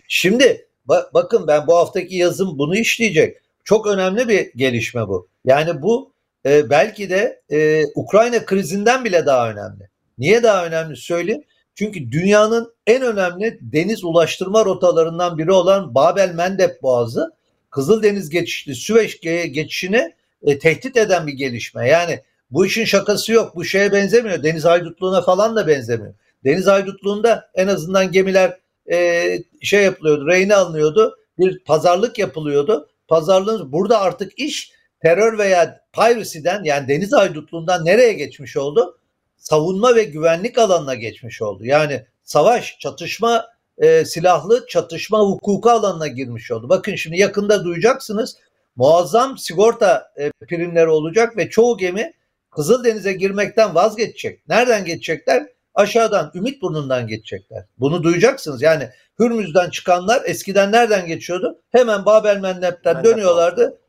Şimdi 0.09 0.68
ba- 0.89 1.15
bakın 1.15 1.47
ben 1.47 1.67
bu 1.67 1.77
haftaki 1.77 2.17
yazım 2.17 2.59
bunu 2.59 2.77
işleyecek. 2.77 3.37
Çok 3.65 3.87
önemli 3.87 4.29
bir 4.29 4.53
gelişme 4.57 5.09
bu. 5.09 5.29
Yani 5.45 5.83
bu 5.83 6.13
e, 6.47 6.71
belki 6.71 7.11
de 7.11 7.43
e, 7.51 7.83
Ukrayna 7.95 8.45
krizinden 8.45 9.05
bile 9.05 9.27
daha 9.27 9.51
önemli. 9.51 9.89
Niye 10.19 10.43
daha 10.43 10.67
önemli 10.67 10.97
söyleyeyim? 10.97 11.45
Çünkü 11.75 12.13
dünyanın 12.13 12.75
en 12.87 13.03
önemli 13.03 13.59
deniz 13.61 14.05
ulaştırma 14.05 14.65
rotalarından 14.65 15.39
biri 15.39 15.53
olan 15.53 15.95
Babel 15.95 16.35
Mendeb 16.35 16.83
Boğazı 16.83 17.33
Kızıldeniz 17.71 18.31
geçişli 18.31 18.75
Süveyş 18.75 19.17
ge- 19.17 19.47
geçişini 19.47 20.15
e, 20.43 20.59
tehdit 20.59 20.97
eden 20.97 21.27
bir 21.27 21.33
gelişme. 21.33 21.89
Yani 21.89 22.21
bu 22.51 22.67
işin 22.67 22.85
şakası 22.85 23.33
yok. 23.33 23.57
Bu 23.57 23.65
şeye 23.65 23.93
benzemiyor. 23.93 24.43
Deniz 24.43 24.65
haydutluğuna 24.65 25.23
falan 25.23 25.57
da 25.57 25.67
benzemiyor. 25.67 26.15
Deniz 26.45 26.67
haydutluğunda 26.67 27.51
en 27.55 27.67
azından 27.67 28.13
gemiler 28.13 28.59
e, 28.91 29.39
şey 29.63 29.85
yapılıyordu, 29.85 30.27
reyne 30.27 30.55
alınıyordu. 30.55 31.17
Bir 31.39 31.65
pazarlık 31.65 32.19
yapılıyordu. 32.19 32.89
Pazarlığın 33.09 33.73
burada 33.73 34.01
artık 34.01 34.39
iş 34.39 34.73
terör 35.03 35.39
veya 35.39 35.81
piracy'den 35.93 36.65
yani 36.65 36.89
deniz 36.89 37.13
haydutluğundan 37.13 37.85
nereye 37.85 38.13
geçmiş 38.13 38.57
oldu? 38.57 38.99
Savunma 39.37 39.97
ve 39.97 40.05
güvenlik 40.05 40.59
alanına 40.59 40.95
geçmiş 40.95 41.43
oldu. 41.43 41.65
Yani 41.65 42.05
savaş, 42.23 42.77
çatışma, 42.81 43.47
e, 43.79 44.05
silahlı 44.05 44.67
çatışma 44.69 45.21
hukuku 45.21 45.71
alanına 45.71 46.07
girmiş 46.07 46.51
oldu. 46.51 46.69
Bakın 46.69 46.95
şimdi 46.95 47.19
yakında 47.19 47.65
duyacaksınız 47.65 48.37
muazzam 48.77 49.39
sigorta 49.39 50.13
e, 50.19 50.31
primleri 50.47 50.89
olacak 50.89 51.37
ve 51.37 51.51
çoğu 51.51 51.79
gemi 51.79 52.13
Kızıldeniz'e 52.51 53.13
girmekten 53.13 53.75
vazgeçecek. 53.75 54.49
Nereden 54.49 54.85
geçecekler? 54.85 55.47
Aşağıdan, 55.79 56.31
Ümitburnu'ndan 56.35 57.07
geçecekler. 57.07 57.65
Bunu 57.79 58.03
duyacaksınız. 58.03 58.63
Yani 58.63 58.89
Hürmüz'den 59.19 59.71
çıkanlar 59.71 60.23
eskiden 60.25 60.73
nereden 60.73 61.07
geçiyordu? 61.07 61.59
Hemen 61.73 62.05
Babel 62.05 62.41
Mendeb 62.41 63.05
dönüyorlardı 63.05 63.81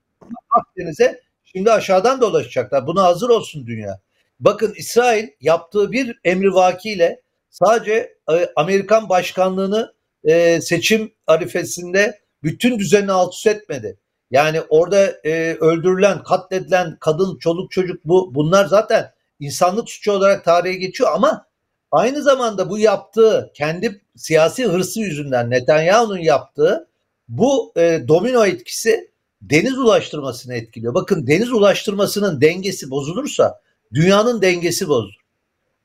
Akdeniz'e. 0.49 1.21
Şimdi 1.43 1.71
aşağıdan 1.71 2.21
dolaşacaklar. 2.21 2.87
Buna 2.87 3.03
hazır 3.03 3.29
olsun 3.29 3.67
dünya. 3.67 3.99
Bakın 4.39 4.73
İsrail 4.77 5.27
yaptığı 5.41 5.91
bir 5.91 6.19
emrivakiyle 6.23 7.21
sadece 7.49 8.17
e, 8.31 8.49
Amerikan 8.55 9.09
başkanlığını 9.09 9.93
e, 10.23 10.61
seçim 10.61 11.11
arifesinde 11.27 12.19
bütün 12.43 12.79
düzeni 12.79 13.11
alt 13.11 13.33
üst 13.33 13.47
etmedi. 13.47 13.97
Yani 14.31 14.61
orada 14.69 15.11
e, 15.23 15.53
öldürülen, 15.53 16.23
katledilen 16.23 16.97
kadın, 16.99 17.37
çoluk 17.37 17.71
çocuk 17.71 18.05
bu 18.05 18.35
bunlar 18.35 18.65
zaten 18.65 19.11
insanlık 19.39 19.89
suçu 19.89 20.11
olarak 20.11 20.45
tarihe 20.45 20.73
geçiyor 20.73 21.09
ama 21.13 21.48
aynı 21.91 22.23
zamanda 22.23 22.69
bu 22.69 22.79
yaptığı 22.79 23.51
kendi 23.53 24.01
siyasi 24.15 24.65
hırsı 24.65 24.99
yüzünden 24.99 25.49
Netanyahu'nun 25.49 26.17
yaptığı 26.17 26.87
bu 27.29 27.73
e, 27.77 28.03
domino 28.07 28.45
etkisi 28.45 29.11
deniz 29.41 29.77
ulaştırmasını 29.77 30.55
etkiliyor. 30.55 30.93
Bakın 30.93 31.27
deniz 31.27 31.51
ulaştırmasının 31.51 32.41
dengesi 32.41 32.89
bozulursa 32.89 33.61
dünyanın 33.93 34.41
dengesi 34.41 34.87
bozulur. 34.87 35.19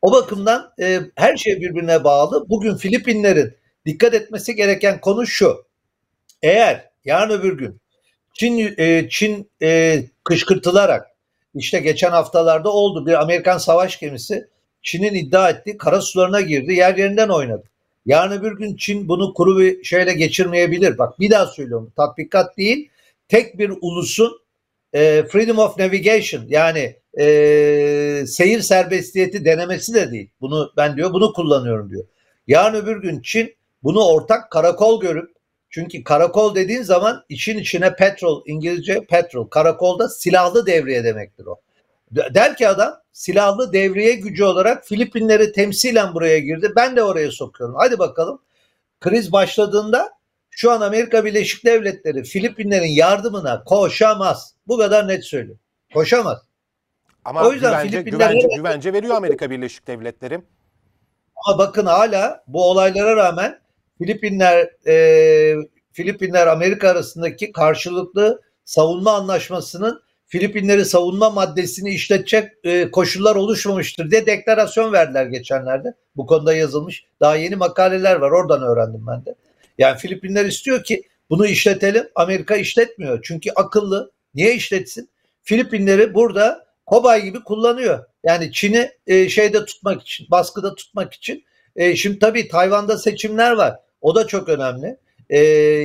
O 0.03 0.13
bakımdan 0.13 0.73
e, 0.81 1.01
her 1.15 1.37
şey 1.37 1.61
birbirine 1.61 2.05
bağlı. 2.05 2.49
Bugün 2.49 2.77
Filipinlerin 2.77 3.55
dikkat 3.87 4.15
etmesi 4.15 4.55
gereken 4.55 5.01
konu 5.01 5.27
şu. 5.27 5.65
Eğer 6.43 6.91
yarın 7.05 7.41
öbür 7.41 7.59
gün 7.59 7.81
Çin 8.35 8.75
e, 8.79 9.09
Çin 9.11 9.51
e, 9.63 10.03
kışkırtılarak 10.25 11.07
işte 11.55 11.81
geçen 11.81 12.11
haftalarda 12.11 12.73
oldu 12.73 13.07
bir 13.07 13.23
Amerikan 13.23 13.59
savaş 13.59 13.99
gemisi 13.99 14.49
Çin'in 14.85 15.15
iddia 15.15 15.51
ettiği 15.51 15.79
kara 15.79 16.01
sularına 16.01 16.41
girdi. 16.41 16.73
Yer 16.73 16.97
yerinden 16.97 17.29
oynadı. 17.29 17.65
Yarın 18.07 18.41
öbür 18.41 18.59
gün 18.59 18.77
Çin 18.77 19.09
bunu 19.09 19.35
kuru 19.35 19.59
bir 19.59 19.85
şeyle 19.85 20.13
geçirmeyebilir. 20.13 20.99
Bak 20.99 21.21
bir 21.21 21.31
daha 21.31 21.47
söylüyorum. 21.47 21.93
Tatbikat 21.97 22.57
değil. 22.57 22.89
Tek 23.29 23.59
bir 23.59 23.73
ulusun 23.81 24.41
e, 24.93 25.25
freedom 25.33 25.59
of 25.59 25.79
navigation 25.79 26.45
yani 26.49 26.97
e, 27.19 28.25
seyir 28.27 28.61
serbestiyeti 28.61 29.45
denemesi 29.45 29.95
de 29.95 30.13
değil. 30.13 30.31
Bunu 30.41 30.73
ben 30.77 30.97
diyor 30.97 31.13
bunu 31.13 31.33
kullanıyorum 31.33 31.91
diyor. 31.91 32.05
Yarın 32.47 32.77
öbür 32.77 33.03
gün 33.03 33.21
Çin 33.21 33.55
bunu 33.83 34.07
ortak 34.07 34.51
karakol 34.51 35.01
görüp 35.01 35.31
çünkü 35.71 36.05
karakol 36.05 36.55
dediğin 36.55 36.83
zaman 36.83 37.25
için 37.29 37.59
içine 37.59 37.97
petrol 37.97 38.43
İngilizce 38.47 39.05
petrol 39.11 39.47
karakolda 39.47 40.09
silahlı 40.09 40.67
devriye 40.67 41.05
demektir 41.05 41.47
o. 41.47 41.61
Der 42.15 42.57
ki 42.57 42.69
adam 42.69 42.95
silahlı 43.13 43.73
devriye 43.73 44.15
gücü 44.15 44.45
olarak 44.45 44.85
Filipinleri 44.87 45.53
temsilen 45.53 46.15
buraya 46.15 46.39
girdi. 46.39 46.73
Ben 46.77 46.97
de 46.97 47.03
oraya 47.03 47.31
sokuyorum. 47.31 47.75
Hadi 47.79 47.99
bakalım. 47.99 48.43
Kriz 49.01 49.33
başladığında 49.33 50.11
şu 50.51 50.71
an 50.71 50.81
Amerika 50.81 51.25
Birleşik 51.25 51.65
Devletleri 51.65 52.25
Filipinlerin 52.25 52.87
yardımına 52.91 53.65
koşamaz. 53.65 54.55
Bu 54.67 54.79
kadar 54.79 55.09
net 55.09 55.25
söylüyorum. 55.25 55.61
Koşamaz. 55.95 56.39
Ama 57.25 57.47
O 57.49 57.53
yüzden 57.53 57.71
güvence, 57.71 57.99
Filipinler- 57.99 58.11
güvence, 58.11 58.49
güvence 58.57 58.93
veriyor 58.93 59.15
Amerika 59.15 59.51
Birleşik 59.51 59.87
Devletleri. 59.87 60.41
Ama 61.47 61.59
bakın 61.59 61.87
hala 61.87 62.45
bu 62.47 62.71
olaylara 62.71 63.17
rağmen 63.17 63.61
Filipinler 63.99 64.69
e, 64.87 65.57
Filipinler 65.93 66.47
Amerika 66.47 66.89
arasındaki 66.89 67.53
karşılıklı 67.53 68.43
savunma 68.65 69.13
anlaşmasının 69.13 70.03
Filipinleri 70.35 70.85
savunma 70.85 71.31
maddesini 71.31 71.95
işletecek 71.95 72.53
e, 72.65 72.91
koşullar 72.91 73.37
oluşmamıştır 73.37 74.11
diye 74.11 74.27
deklarasyon 74.27 74.93
verdiler 74.93 75.27
geçenlerde. 75.27 75.95
Bu 76.17 76.27
konuda 76.27 76.55
yazılmış. 76.55 77.05
Daha 77.21 77.37
yeni 77.37 77.57
makaleler 77.57 78.17
var. 78.17 78.31
Oradan 78.31 78.63
öğrendim 78.63 79.07
ben 79.07 79.25
de. 79.25 79.35
Yani 79.79 79.99
Filipinler 79.99 80.45
istiyor 80.45 80.85
ki 80.85 81.03
bunu 81.31 81.47
işletelim. 81.47 82.09
Amerika 82.15 82.57
işletmiyor. 82.57 83.21
Çünkü 83.23 83.51
akıllı. 83.57 84.13
Niye 84.35 84.55
işletsin? 84.55 85.09
Filipinleri 85.43 86.15
burada 86.15 86.67
kobay 86.87 87.23
gibi 87.23 87.45
kullanıyor. 87.45 88.05
Yani 88.25 88.53
Çin'i 88.53 88.91
e, 89.07 89.29
şeyde 89.29 89.65
tutmak 89.65 90.03
için, 90.03 90.27
baskıda 90.31 90.75
tutmak 90.75 91.13
için. 91.13 91.45
E, 91.77 91.97
şimdi 91.97 92.19
tabii 92.19 92.49
Tayvan'da 92.49 92.99
seçimler 92.99 93.53
var. 93.53 93.77
O 94.01 94.15
da 94.15 94.27
çok 94.27 94.49
önemli. 94.49 94.97
E, 95.31 95.39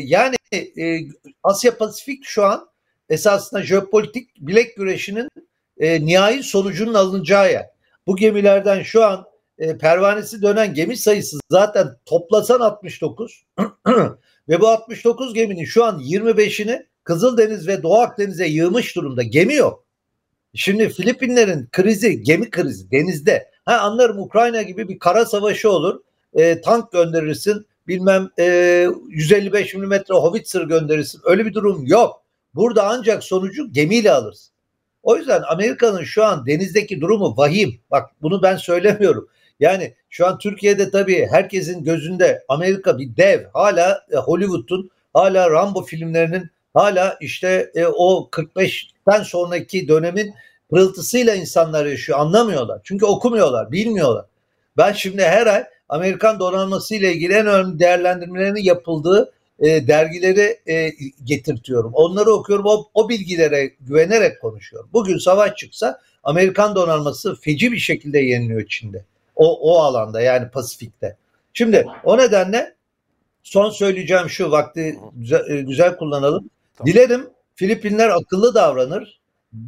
yani 0.03 0.35
e, 0.53 0.99
Asya 1.43 1.77
Pasifik 1.77 2.25
şu 2.25 2.45
an 2.45 2.68
esasında 3.09 3.63
jeopolitik 3.63 4.29
bilek 4.39 4.77
güreşinin 4.77 5.29
e, 5.77 6.05
nihai 6.05 6.43
sonucunun 6.43 6.93
alınacağı 6.93 7.51
yer. 7.51 7.69
Bu 8.07 8.15
gemilerden 8.15 8.83
şu 8.83 9.05
an 9.05 9.25
e, 9.57 9.77
pervanesi 9.77 10.41
dönen 10.41 10.73
gemi 10.73 10.97
sayısı 10.97 11.37
zaten 11.51 11.87
toplasan 12.05 12.59
69 12.59 13.45
ve 14.49 14.61
bu 14.61 14.67
69 14.67 15.33
geminin 15.33 15.65
şu 15.65 15.83
an 15.83 15.99
25'ini 15.99 16.89
Kızıldeniz 17.03 17.67
ve 17.67 17.83
Doğu 17.83 17.99
Akdeniz'e 17.99 18.45
yığmış 18.45 18.95
durumda. 18.95 19.23
Gemi 19.23 19.53
yok. 19.53 19.85
Şimdi 20.53 20.89
Filipinlerin 20.89 21.67
krizi, 21.71 22.23
gemi 22.23 22.49
krizi 22.49 22.91
denizde. 22.91 23.51
Ha 23.65 23.77
anlarım 23.77 24.19
Ukrayna 24.19 24.61
gibi 24.61 24.89
bir 24.89 24.99
kara 24.99 25.25
savaşı 25.25 25.71
olur. 25.71 25.99
E, 26.33 26.61
tank 26.61 26.91
gönderirsin, 26.91 27.65
bilmem 27.87 28.29
e, 28.39 28.87
155 29.09 29.75
milimetre 29.75 30.13
howitzer 30.13 30.61
gönderirsin. 30.61 31.21
Öyle 31.23 31.45
bir 31.45 31.53
durum 31.53 31.85
yok. 31.85 32.18
Burada 32.55 32.87
ancak 32.87 33.23
sonucu 33.23 33.71
gemiyle 33.71 34.11
alırsın. 34.11 34.53
O 35.03 35.17
yüzden 35.17 35.41
Amerika'nın 35.49 36.03
şu 36.03 36.25
an 36.25 36.45
denizdeki 36.45 37.01
durumu 37.01 37.37
vahim. 37.37 37.79
Bak 37.91 38.09
bunu 38.21 38.43
ben 38.43 38.55
söylemiyorum. 38.55 39.29
Yani 39.59 39.93
şu 40.09 40.27
an 40.27 40.37
Türkiye'de 40.37 40.91
tabii 40.91 41.27
herkesin 41.31 41.83
gözünde 41.83 42.43
Amerika 42.49 42.97
bir 42.97 43.15
dev. 43.17 43.45
Hala 43.53 44.05
e, 44.11 44.15
Hollywood'un, 44.15 44.91
hala 45.13 45.51
Rambo 45.51 45.83
filmlerinin, 45.83 46.49
hala 46.73 47.17
işte 47.21 47.71
e, 47.75 47.85
o 47.85 48.29
45'ten 48.31 49.23
sonraki 49.23 49.87
dönemin 49.87 50.33
pırıltısıyla 50.69 51.35
insanlar 51.35 51.85
yaşıyor. 51.85 52.19
Anlamıyorlar. 52.19 52.81
Çünkü 52.83 53.05
okumuyorlar, 53.05 53.71
bilmiyorlar. 53.71 54.25
Ben 54.77 54.93
şimdi 54.93 55.23
her 55.23 55.47
ay 55.47 55.63
Amerikan 55.89 56.39
donanması 56.39 56.95
ile 56.95 57.13
ilgili 57.13 57.33
en 57.33 57.47
önemli 57.47 57.79
değerlendirmelerinin 57.79 58.63
yapıldığı 58.63 59.31
e, 59.59 59.87
dergileri 59.87 60.59
e, 60.67 60.91
getirtiyorum. 61.23 61.91
Onları 61.93 62.31
okuyorum. 62.31 62.65
O, 62.65 62.89
o 62.93 63.09
bilgilere 63.09 63.71
güvenerek 63.79 64.41
konuşuyorum. 64.41 64.89
Bugün 64.93 65.17
savaş 65.17 65.55
çıksa 65.55 65.99
Amerikan 66.23 66.75
donanması 66.75 67.35
feci 67.35 67.71
bir 67.71 67.77
şekilde 67.77 68.19
yeniliyor 68.19 68.67
Çin'de. 68.67 69.05
O, 69.35 69.71
o 69.71 69.79
alanda 69.79 70.21
yani 70.21 70.49
Pasifik'te. 70.49 71.17
Şimdi 71.53 71.87
o 72.03 72.17
nedenle 72.17 72.75
son 73.43 73.69
söyleyeceğim 73.69 74.29
şu 74.29 74.51
vakti 74.51 74.99
güzel, 75.15 75.49
e, 75.49 75.61
güzel 75.61 75.97
kullanalım. 75.97 76.49
Tamam. 76.77 76.93
Dilerim 76.93 77.29
Filipinler 77.55 78.09
akıllı 78.09 78.55
davranır. 78.55 79.19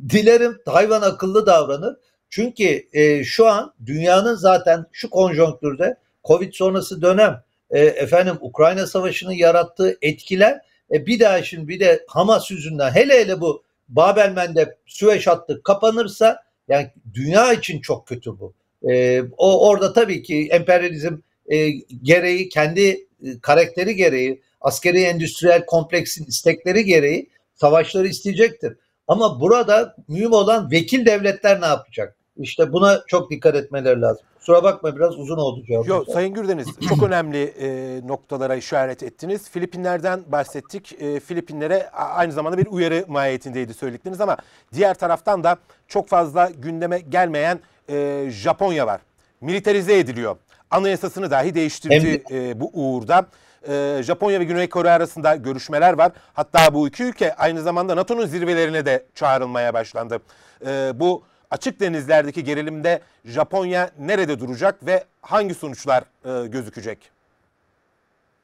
Dilerim 0.10 0.58
Tayvan 0.66 1.02
akıllı 1.02 1.46
davranır. 1.46 1.96
Çünkü 2.30 2.88
e, 2.94 3.24
şu 3.24 3.48
an 3.48 3.74
dünyanın 3.86 4.36
zaten 4.36 4.86
şu 4.92 5.10
konjonktürde 5.10 5.96
Covid 6.24 6.54
sonrası 6.54 7.02
dönem 7.02 7.44
e, 7.72 7.80
efendim 7.80 8.38
Ukrayna 8.42 8.88
Savaşı'nın 8.88 9.32
yarattığı 9.32 9.98
etkiler 10.02 10.62
E 10.92 11.06
bir 11.06 11.20
daha 11.20 11.44
şimdi 11.44 11.68
bir 11.68 11.80
de 11.80 12.06
Hamas 12.08 12.52
yüzünden 12.52 12.92
hele 12.92 13.20
hele 13.20 13.42
bu 13.42 13.64
Babel 13.90 14.32
Mendeb 14.32 14.68
Süveyş 14.86 15.28
hattı 15.28 15.64
kapanırsa 15.64 16.44
yani 16.68 16.92
dünya 17.14 17.54
için 17.54 17.82
çok 17.82 18.08
kötü 18.08 18.40
bu. 18.40 18.54
E, 18.90 19.22
o 19.38 19.68
orada 19.70 19.94
tabii 19.94 20.24
ki 20.24 20.48
emperyalizm 20.52 21.18
e, 21.48 21.70
gereği 22.04 22.50
kendi 22.50 22.82
e, 22.82 23.40
karakteri 23.42 23.96
gereği 23.96 24.42
askeri 24.62 25.02
endüstriyel 25.02 25.66
kompleksin 25.66 26.26
istekleri 26.26 26.86
gereği 26.86 27.30
savaşları 27.56 28.08
isteyecektir. 28.08 28.78
Ama 29.08 29.42
burada 29.42 29.96
mühim 30.08 30.34
olan 30.34 30.72
vekil 30.72 31.06
devletler 31.06 31.62
ne 31.62 31.66
yapacak? 31.66 32.18
İşte 32.44 32.74
buna 32.74 33.02
çok 33.08 33.32
dikkat 33.32 33.56
etmeleri 33.56 34.02
lazım. 34.02 34.26
Kusura 34.38 34.64
bakma 34.64 34.96
biraz 34.96 35.20
uzun 35.20 35.38
oldu 35.38 35.64
cevap. 35.68 35.88
Yok 35.88 36.08
Sayın 36.14 36.34
Gürdeniz 36.34 36.68
çok 36.90 37.04
önemli 37.04 37.44
e, 37.44 38.00
noktalara 38.08 38.56
işaret 38.56 39.04
ettiniz. 39.04 39.50
Filipinlerden 39.50 40.24
bahsettik. 40.28 41.02
E, 41.02 41.20
Filipinlere 41.20 41.90
aynı 41.90 42.32
zamanda 42.32 42.58
bir 42.58 42.68
uyarı 42.68 43.06
mahiyetindeydi 43.08 43.74
söyledikleriniz 43.74 44.22
ama 44.22 44.38
diğer 44.74 44.94
taraftan 44.94 45.44
da 45.44 45.58
çok 45.88 46.08
fazla 46.08 46.50
gündeme 46.58 47.00
gelmeyen 47.00 47.60
e, 47.90 48.28
Japonya 48.30 48.88
var. 48.88 49.02
Militarize 49.42 50.00
ediliyor. 50.00 50.38
Anayasasını 50.72 51.32
dahi 51.32 51.56
değiştirdi 51.56 52.24
e, 52.32 52.60
bu 52.60 52.72
uğurda. 52.74 53.26
E, 53.68 54.04
Japonya 54.04 54.40
ve 54.40 54.44
Güney 54.44 54.70
Kore 54.70 54.92
arasında 54.92 55.36
görüşmeler 55.36 55.94
var. 55.94 56.12
Hatta 56.34 56.74
bu 56.74 56.88
iki 56.88 57.04
ülke 57.04 57.36
aynı 57.36 57.62
zamanda 57.62 57.96
NATO'nun 57.96 58.26
zirvelerine 58.26 58.86
de 58.86 59.06
çağrılmaya 59.16 59.74
başlandı. 59.74 60.20
E, 60.66 60.92
bu 60.96 61.24
açık 61.52 61.80
denizlerdeki 61.80 62.44
gerilimde 62.44 63.02
Japonya 63.26 63.92
nerede 64.00 64.40
duracak 64.40 64.86
ve 64.86 65.04
hangi 65.22 65.54
sonuçlar 65.54 66.04
e, 66.26 66.48
gözükecek? 66.48 66.98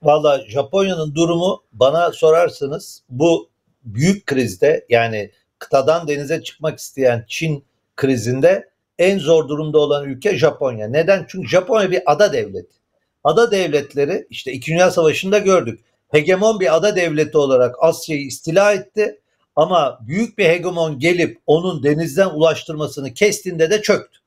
Valla 0.03 0.41
Japonya'nın 0.47 1.15
durumu 1.15 1.63
bana 1.73 2.11
sorarsanız 2.11 3.03
bu 3.09 3.49
büyük 3.83 4.25
krizde 4.25 4.85
yani 4.89 5.31
kıtadan 5.59 6.07
denize 6.07 6.43
çıkmak 6.43 6.79
isteyen 6.79 7.25
Çin 7.27 7.63
krizinde 7.95 8.69
en 8.99 9.19
zor 9.19 9.49
durumda 9.49 9.79
olan 9.79 10.05
ülke 10.05 10.37
Japonya. 10.37 10.87
Neden? 10.87 11.25
Çünkü 11.29 11.47
Japonya 11.47 11.91
bir 11.91 12.01
ada 12.05 12.33
devleti. 12.33 12.77
Ada 13.23 13.51
devletleri 13.51 14.27
işte 14.29 14.51
2. 14.51 14.71
Dünya 14.71 14.91
Savaşı'nda 14.91 15.37
gördük. 15.37 15.79
Hegemon 16.09 16.59
bir 16.59 16.75
ada 16.75 16.95
devleti 16.95 17.37
olarak 17.37 17.75
Asya'yı 17.79 18.25
istila 18.25 18.73
etti 18.73 19.19
ama 19.57 19.99
büyük 20.07 20.37
bir 20.37 20.45
hegemon 20.45 20.99
gelip 20.99 21.41
onun 21.45 21.83
denizden 21.83 22.29
ulaştırmasını 22.29 23.13
kestiğinde 23.13 23.69
de 23.69 23.81
çöktü. 23.81 24.19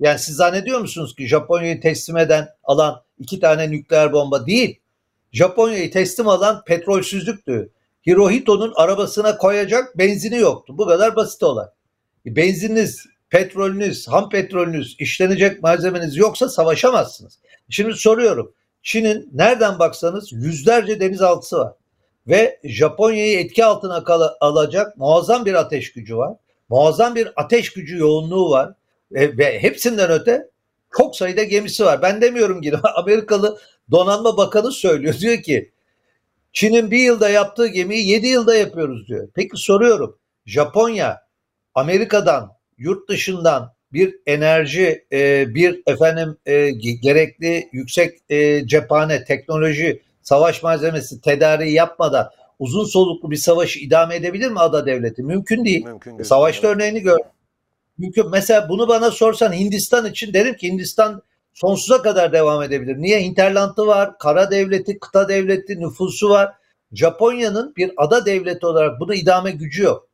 Yani 0.00 0.18
siz 0.18 0.36
zannediyor 0.36 0.80
musunuz 0.80 1.16
ki 1.16 1.26
Japonya'yı 1.26 1.80
teslim 1.80 2.16
eden 2.16 2.48
alan 2.64 3.02
iki 3.18 3.40
tane 3.40 3.70
nükleer 3.70 4.12
bomba 4.12 4.46
değil. 4.46 4.80
Japonya'yı 5.32 5.90
teslim 5.90 6.28
alan 6.28 6.64
petrolsüzlüktü. 6.64 7.70
Hirohito'nun 8.06 8.72
arabasına 8.76 9.38
koyacak 9.38 9.98
benzini 9.98 10.36
yoktu. 10.36 10.78
Bu 10.78 10.86
kadar 10.86 11.16
basit 11.16 11.42
olay. 11.42 11.66
Benzininiz, 12.26 13.06
petrolünüz, 13.30 14.08
ham 14.08 14.28
petrolünüz, 14.28 14.96
işlenecek 14.98 15.62
malzemeniz 15.62 16.16
yoksa 16.16 16.48
savaşamazsınız. 16.48 17.38
Şimdi 17.68 17.94
soruyorum. 17.94 18.52
Çin'in 18.82 19.30
nereden 19.32 19.78
baksanız 19.78 20.32
yüzlerce 20.32 21.00
denizaltısı 21.00 21.58
var 21.58 21.72
ve 22.28 22.60
Japonya'yı 22.64 23.38
etki 23.38 23.64
altına 23.64 24.04
alacak 24.40 24.96
muazzam 24.96 25.44
bir 25.44 25.54
ateş 25.54 25.92
gücü 25.92 26.16
var. 26.16 26.36
Muazzam 26.68 27.14
bir 27.14 27.32
ateş 27.36 27.72
gücü 27.72 27.98
yoğunluğu 27.98 28.50
var. 28.50 28.74
Ve, 29.12 29.38
ve 29.38 29.62
hepsinden 29.62 30.10
öte 30.10 30.50
çok 30.96 31.16
sayıda 31.16 31.42
gemisi 31.42 31.84
var. 31.84 32.02
Ben 32.02 32.20
demiyorum 32.20 32.60
ki 32.60 32.72
Amerikalı 32.94 33.58
Donanma 33.90 34.36
Bakanı 34.36 34.72
söylüyor. 34.72 35.14
Diyor 35.20 35.42
ki 35.42 35.72
Çin'in 36.52 36.90
bir 36.90 36.98
yılda 36.98 37.28
yaptığı 37.28 37.66
gemiyi 37.66 38.08
yedi 38.08 38.26
yılda 38.26 38.56
yapıyoruz 38.56 39.08
diyor. 39.08 39.28
Peki 39.34 39.56
soruyorum. 39.56 40.18
Japonya 40.46 41.20
Amerika'dan, 41.74 42.52
yurt 42.78 43.08
dışından 43.08 43.72
bir 43.92 44.16
enerji, 44.26 45.06
e, 45.12 45.54
bir 45.54 45.82
efendim 45.86 46.36
e, 46.46 46.70
gerekli 47.02 47.68
yüksek 47.72 48.18
e, 48.28 48.66
cephane, 48.66 49.24
teknoloji 49.24 50.02
savaş 50.28 50.62
malzemesi 50.62 51.20
tedariği 51.20 51.74
yapmadan 51.74 52.30
uzun 52.58 52.84
soluklu 52.84 53.30
bir 53.30 53.36
savaşı 53.36 53.78
idame 53.78 54.16
edebilir 54.16 54.50
mi 54.50 54.60
ada 54.60 54.86
devleti? 54.86 55.22
Mümkün 55.22 55.64
değil. 55.64 55.84
Mümkün 55.84 56.18
değil. 56.18 56.28
Savaşta 56.28 56.68
örneğini 56.68 57.00
gör. 57.00 57.18
Mümkün. 57.98 58.30
Mesela 58.30 58.68
bunu 58.68 58.88
bana 58.88 59.10
sorsan 59.10 59.52
Hindistan 59.52 60.06
için 60.06 60.32
derim 60.32 60.54
ki 60.54 60.68
Hindistan 60.68 61.22
sonsuza 61.54 62.02
kadar 62.02 62.32
devam 62.32 62.62
edebilir. 62.62 62.96
Niye? 62.98 63.22
Hinterland'ı 63.22 63.86
var, 63.86 64.18
kara 64.18 64.50
devleti, 64.50 64.98
kıta 64.98 65.28
devleti, 65.28 65.80
nüfusu 65.80 66.30
var. 66.30 66.52
Japonya'nın 66.92 67.74
bir 67.76 67.92
ada 67.96 68.26
devleti 68.26 68.66
olarak 68.66 69.00
bunu 69.00 69.14
idame 69.14 69.50
gücü 69.50 69.82
yok. 69.82 70.08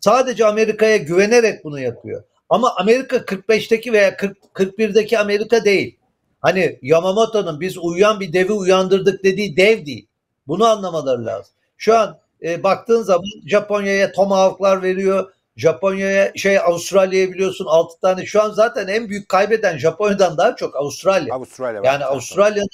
Sadece 0.00 0.46
Amerika'ya 0.46 0.96
güvenerek 0.96 1.64
bunu 1.64 1.80
yapıyor. 1.80 2.24
Ama 2.48 2.76
Amerika 2.76 3.16
45'teki 3.16 3.92
veya 3.92 4.16
40, 4.16 4.38
41'deki 4.54 5.18
Amerika 5.18 5.64
değil. 5.64 5.98
Hani 6.42 6.78
Yamamoto'nun 6.82 7.60
biz 7.60 7.78
uyuyan 7.78 8.20
bir 8.20 8.32
devi 8.32 8.52
uyandırdık 8.52 9.24
dediği 9.24 9.56
dev 9.56 9.86
değil. 9.86 10.06
Bunu 10.46 10.66
anlamaları 10.66 11.26
lazım. 11.26 11.54
Şu 11.76 11.98
an 11.98 12.18
e, 12.42 12.62
baktığın 12.62 13.02
zaman 13.02 13.26
Japonya'ya 13.46 14.12
tomahawklar 14.12 14.82
veriyor. 14.82 15.32
Japonya'ya 15.56 16.32
şey 16.36 16.58
Avustralya'ya 16.58 17.32
biliyorsun 17.32 17.66
6 17.68 18.00
tane. 18.00 18.26
Şu 18.26 18.42
an 18.42 18.50
zaten 18.50 18.88
en 18.88 19.08
büyük 19.08 19.28
kaybeden 19.28 19.78
Japonya'dan 19.78 20.36
daha 20.36 20.56
çok 20.56 20.76
Avustralya. 20.76 21.34
Avustralya 21.34 21.80
yani 21.84 22.04
Avustralya'nın 22.04 22.68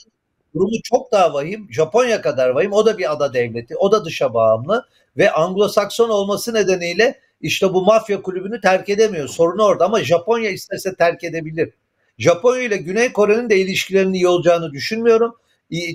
durumu 0.54 0.82
çok 0.84 1.12
daha 1.12 1.34
vahim. 1.34 1.68
Japonya 1.70 2.20
kadar 2.20 2.48
vahim. 2.48 2.72
O 2.72 2.86
da 2.86 2.98
bir 2.98 3.12
ada 3.12 3.34
devleti. 3.34 3.76
O 3.76 3.92
da 3.92 4.04
dışa 4.04 4.34
bağımlı 4.34 4.86
ve 5.16 5.30
Anglo-Sakson 5.30 6.10
olması 6.10 6.54
nedeniyle 6.54 7.20
işte 7.40 7.74
bu 7.74 7.84
mafya 7.84 8.22
kulübünü 8.22 8.60
terk 8.60 8.88
edemiyor. 8.88 9.28
Sorun 9.28 9.58
orada 9.58 9.84
ama 9.84 10.04
Japonya 10.04 10.50
istese 10.50 10.94
terk 10.94 11.24
edebilir. 11.24 11.72
Japonya 12.18 12.62
ile 12.62 12.76
Güney 12.76 13.12
Kore'nin 13.12 13.50
de 13.50 13.56
ilişkilerinin 13.56 14.12
iyi 14.12 14.28
olacağını 14.28 14.72
düşünmüyorum. 14.72 15.36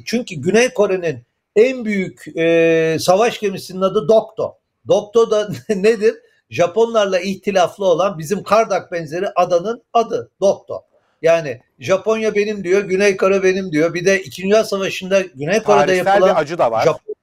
Çünkü 0.05 0.36
Güney 0.36 0.69
Kore'nin 0.69 1.19
en 1.55 1.86
büyük 1.86 2.38
e, 2.38 2.97
savaş 2.99 3.39
gemisinin 3.39 3.81
adı 3.81 4.07
Dokto. 4.07 4.57
Dokto 4.88 5.31
da 5.31 5.49
nedir? 5.69 6.15
Japonlarla 6.49 7.19
ihtilaflı 7.19 7.86
olan 7.86 8.19
bizim 8.19 8.43
Kardak 8.43 8.91
benzeri 8.91 9.29
adanın 9.36 9.83
adı 9.93 10.31
Dokto. 10.41 10.83
Yani 11.21 11.62
Japonya 11.79 12.36
benim 12.36 12.63
diyor, 12.63 12.81
Güney 12.81 13.17
Kore 13.17 13.43
benim 13.43 13.71
diyor. 13.71 13.93
Bir 13.93 14.05
de 14.05 14.21
2. 14.21 14.43
Dünya 14.43 14.63
Savaşı'nda 14.63 15.21
Güney 15.21 15.63
Kore'de 15.63 15.86
Tarihsel 15.86 16.05
yapılan 16.05 16.36
bir 16.36 16.41
acı 16.41 16.57
da 16.57 16.71
var. 16.71 16.86
Japonya, 16.86 17.15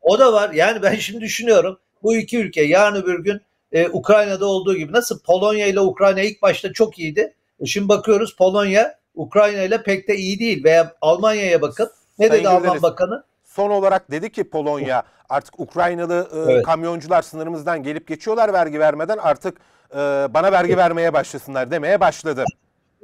o 0.00 0.18
da 0.18 0.32
var. 0.32 0.50
Yani 0.50 0.82
ben 0.82 0.94
şimdi 0.94 1.20
düşünüyorum. 1.20 1.78
Bu 2.02 2.16
iki 2.16 2.38
ülke 2.38 2.62
yarın 2.62 3.02
öbür 3.02 3.24
gün 3.24 3.40
e, 3.72 3.88
Ukrayna'da 3.88 4.46
olduğu 4.46 4.76
gibi 4.76 4.92
nasıl 4.92 5.20
Polonya 5.20 5.66
ile 5.66 5.80
Ukrayna 5.80 6.20
ilk 6.20 6.42
başta 6.42 6.72
çok 6.72 6.98
iyiydi. 6.98 7.34
E 7.62 7.66
şimdi 7.66 7.88
bakıyoruz 7.88 8.36
Polonya 8.36 8.98
Ukrayna 9.14 9.62
ile 9.62 9.82
pek 9.82 10.08
de 10.08 10.16
iyi 10.16 10.38
değil 10.38 10.64
veya 10.64 10.94
Almanya'ya 11.00 11.62
bakın. 11.62 11.90
Ne 12.18 12.28
Sayın 12.28 12.40
dedi 12.40 12.48
Alman 12.48 12.82
Bakanı? 12.82 13.24
Son 13.44 13.70
olarak 13.70 14.10
dedi 14.10 14.32
ki 14.32 14.50
Polonya 14.50 15.02
artık 15.28 15.60
Ukraynalı 15.60 16.28
e, 16.32 16.52
evet. 16.52 16.64
kamyoncular 16.64 17.22
sınırımızdan 17.22 17.82
gelip 17.82 18.08
geçiyorlar 18.08 18.52
vergi 18.52 18.80
vermeden 18.80 19.18
artık 19.18 19.58
e, 19.90 19.96
bana 20.30 20.52
vergi 20.52 20.76
vermeye 20.76 21.12
başlasınlar 21.12 21.70
demeye 21.70 22.00
başladı. 22.00 22.44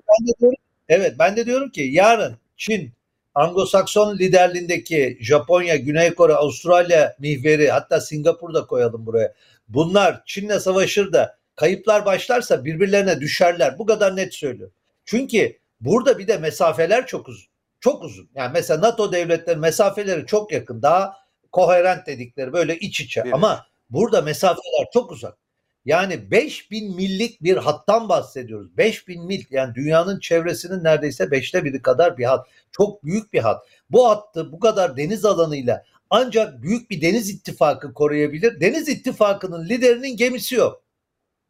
Ben 0.08 0.26
de 0.26 0.38
diyorum, 0.40 0.56
evet 0.88 1.14
ben 1.18 1.36
de 1.36 1.46
diyorum 1.46 1.70
ki 1.70 1.82
yarın 1.82 2.36
Çin 2.56 2.92
Anglo-Sakson 3.34 4.18
liderliğindeki 4.18 5.18
Japonya, 5.20 5.76
Güney 5.76 6.14
Kore, 6.14 6.34
Avustralya 6.34 7.16
mihveri 7.18 7.70
hatta 7.70 8.00
Singapur'da 8.00 8.66
koyalım 8.66 9.06
buraya. 9.06 9.32
Bunlar 9.68 10.22
Çin'le 10.26 10.58
savaşır 10.58 11.12
da 11.12 11.38
kayıplar 11.58 12.04
başlarsa 12.04 12.64
birbirlerine 12.64 13.20
düşerler. 13.20 13.78
Bu 13.78 13.86
kadar 13.86 14.16
net 14.16 14.34
söylüyorum. 14.34 14.74
Çünkü 15.04 15.58
burada 15.80 16.18
bir 16.18 16.28
de 16.28 16.38
mesafeler 16.38 17.06
çok 17.06 17.28
uzun. 17.28 17.48
Çok 17.80 18.02
uzun. 18.02 18.28
Yani 18.34 18.50
mesela 18.54 18.80
NATO 18.80 19.12
devletleri 19.12 19.58
mesafeleri 19.58 20.26
çok 20.26 20.52
yakın. 20.52 20.82
Daha 20.82 21.16
koherent 21.52 22.06
dedikleri 22.06 22.52
böyle 22.52 22.78
iç 22.78 23.00
içe. 23.00 23.24
Değil 23.24 23.34
Ama 23.34 23.66
burada 23.90 24.22
mesafeler 24.22 24.86
çok 24.92 25.12
uzak. 25.12 25.38
Yani 25.84 26.30
5000 26.30 26.96
millik 26.96 27.42
bir 27.42 27.56
hattan 27.56 28.08
bahsediyoruz. 28.08 28.76
5000 28.76 29.26
mil 29.26 29.44
yani 29.50 29.74
dünyanın 29.74 30.20
çevresinin 30.20 30.84
neredeyse 30.84 31.30
beşte 31.30 31.64
biri 31.64 31.82
kadar 31.82 32.18
bir 32.18 32.24
hat. 32.24 32.46
Çok 32.72 33.04
büyük 33.04 33.32
bir 33.32 33.40
hat. 33.40 33.66
Bu 33.90 34.08
hattı 34.08 34.52
bu 34.52 34.60
kadar 34.60 34.96
deniz 34.96 35.24
alanıyla 35.24 35.84
ancak 36.10 36.62
büyük 36.62 36.90
bir 36.90 37.00
deniz 37.00 37.30
ittifakı 37.30 37.94
koruyabilir. 37.94 38.60
Deniz 38.60 38.88
ittifakının 38.88 39.68
liderinin 39.68 40.16
gemisi 40.16 40.54
yok. 40.54 40.88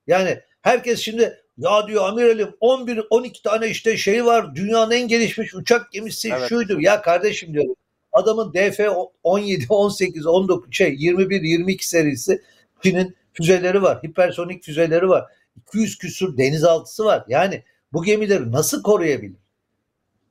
Yani 0.09 0.41
herkes 0.63 1.01
şimdi 1.01 1.43
ya 1.59 1.89
diyor 1.89 2.09
amiralim 2.09 2.55
11 2.61 3.01
12 3.11 3.43
tane 3.43 3.69
işte 3.69 3.97
şey 3.97 4.25
var. 4.25 4.55
Dünyanın 4.55 4.91
en 4.91 5.09
gelişmiş 5.09 5.55
uçak 5.55 5.93
gemisi 5.93 6.29
evet. 6.29 6.49
şuydu. 6.49 6.81
Ya 6.81 7.03
kardeşim 7.03 7.53
diyorum. 7.53 7.75
Adamın 8.13 8.53
DF 8.53 8.81
17, 9.23 9.65
18, 9.69 10.27
19 10.27 10.75
şey 10.75 10.95
21, 10.99 11.43
22 11.43 11.89
serisi 11.89 12.43
Çin'in 12.83 13.17
füzeleri 13.33 13.83
var. 13.83 14.03
Hipersonik 14.03 14.65
füzeleri 14.65 15.09
var. 15.09 15.25
200 15.57 15.99
küsur 15.99 16.37
denizaltısı 16.37 17.05
var. 17.05 17.25
Yani 17.29 17.63
bu 17.93 18.05
gemileri 18.05 18.53
nasıl 18.53 18.83
koruyabilir? 18.83 19.39